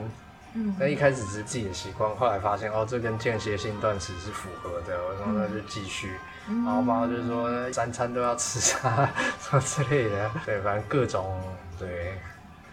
[0.54, 6.20] 嗯，那一开始只是自己的习惯，后来发现哦，这跟间歇性断食是符合的，然后那就继续。
[6.48, 9.10] 嗯、然后妈妈就说三餐都要吃啊，
[9.40, 10.30] 什么之类的。
[10.44, 11.40] 对，反正各种
[11.78, 12.18] 对。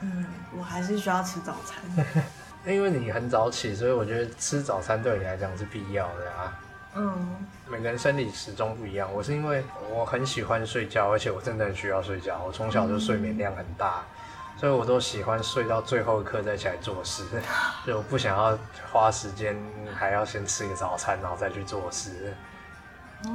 [0.01, 0.25] 嗯，
[0.57, 2.05] 我还是需要吃早餐。
[2.67, 6.59] 因为你很早起，所以我觉得吃早餐对你来讲是必要的啊。
[6.95, 7.37] 嗯。
[7.67, 14.01] 每个人生理时钟不一样，我是因为我很喜欢睡觉，而且我真的很需要睡觉，我从小就睡眠量很大。
[14.13, 14.15] 嗯
[14.59, 17.23] 所以我都喜欢睡到最后一刻再起来做事，
[17.87, 18.59] 就我不想要
[18.91, 19.55] 花时间，
[19.95, 22.33] 还要先吃个早餐，然后再去做事，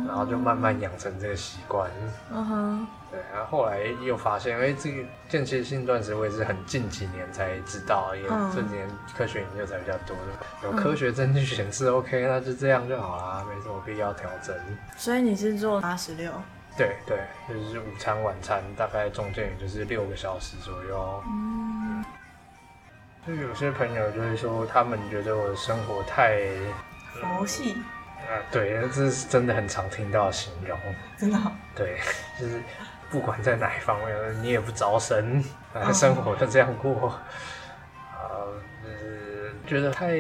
[0.07, 1.91] 然后就慢慢养成这个习惯。
[2.33, 10.17] 嗯哼，对，然后后来又发现，哎，这个间歇性断食我也是很近几年才知道，因为这几年科学研究才比较多，
[10.63, 14.57] 有科学证据显示 OK，那就这样就好啦，没什么必要调整。
[14.97, 16.33] 所以你是做八十六？
[16.77, 21.23] 对对，就是午餐、晚餐，大概中间也就是六个小时左右。
[21.27, 22.05] 嗯，
[23.25, 26.41] 就有些朋友就会说，他们觉得我的生活太
[27.21, 27.77] 佛系。
[28.29, 30.79] 啊，对，这是真的很常听到的形容。
[31.17, 31.39] 真的？
[31.75, 31.99] 对，
[32.41, 32.61] 就是
[33.11, 35.43] 不管在哪一方面，你也不着神，
[35.93, 37.09] 生活就这样过。
[38.13, 38.45] 啊，
[38.83, 40.19] 就是觉得太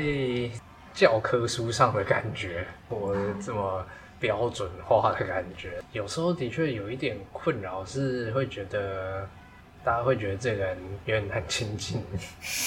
[0.93, 3.85] 教科书上的感觉，我这么。
[4.21, 9.29] 标准化的感觉，有时候的确有一点困扰，是会觉得
[9.85, 12.03] 大家会觉得这个人有点很亲近，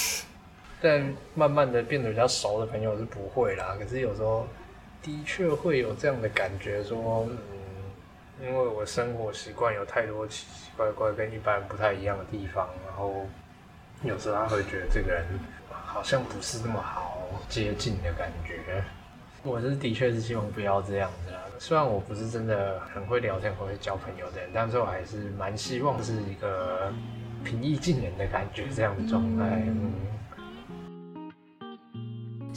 [0.80, 3.76] 但慢慢的变得比较熟的朋友是不会啦。
[3.80, 4.46] 可是有时候
[5.02, 7.38] 的确会有这样的感觉，说，嗯，
[8.42, 13.26] 因为我生活习惯有太多奇奇怪怪跟一般人不太一样的地方，然后
[14.04, 15.26] 有时候他会觉得这个人
[15.70, 18.84] 好像不是那么好接近的感觉。
[19.44, 21.40] 我是的确是希望不要这样子啦。
[21.58, 26.92] 虽然我不是真的很会聊天、很会交朋友的人，但是我还是蛮希望是一个
[27.46, 29.64] 平易近人的感觉，这样的状态。
[29.66, 29.94] 嗯。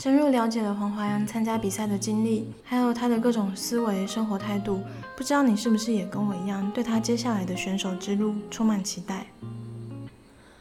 [0.01, 4.81] 深入了解了黄华阳参加比赛的经历，还有他的各种思维、生活态度，
[5.15, 9.27] 不知道你是不是也跟我一样，对他接下来的选手之路充满期待？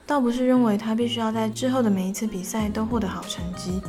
[0.05, 3.81] 倒不是认为他必须要在之后的每一次比赛都获得好成绩。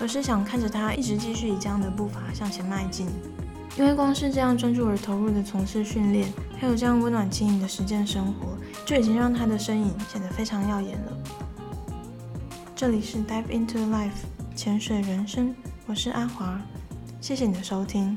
[0.00, 3.06] 而是想看着他一直继续以这样的步伐向前迈进，
[3.78, 11.12] 因为光是这样专注而投入的从事训练，还有这样温暖轻盈的实践生活，就已经让他的身影显得非常耀眼了。
[12.76, 14.10] 这里是 Dive into Life
[14.54, 15.52] 潜水人生，
[15.86, 16.60] 我是阿华，
[17.20, 18.16] 谢谢你的收听。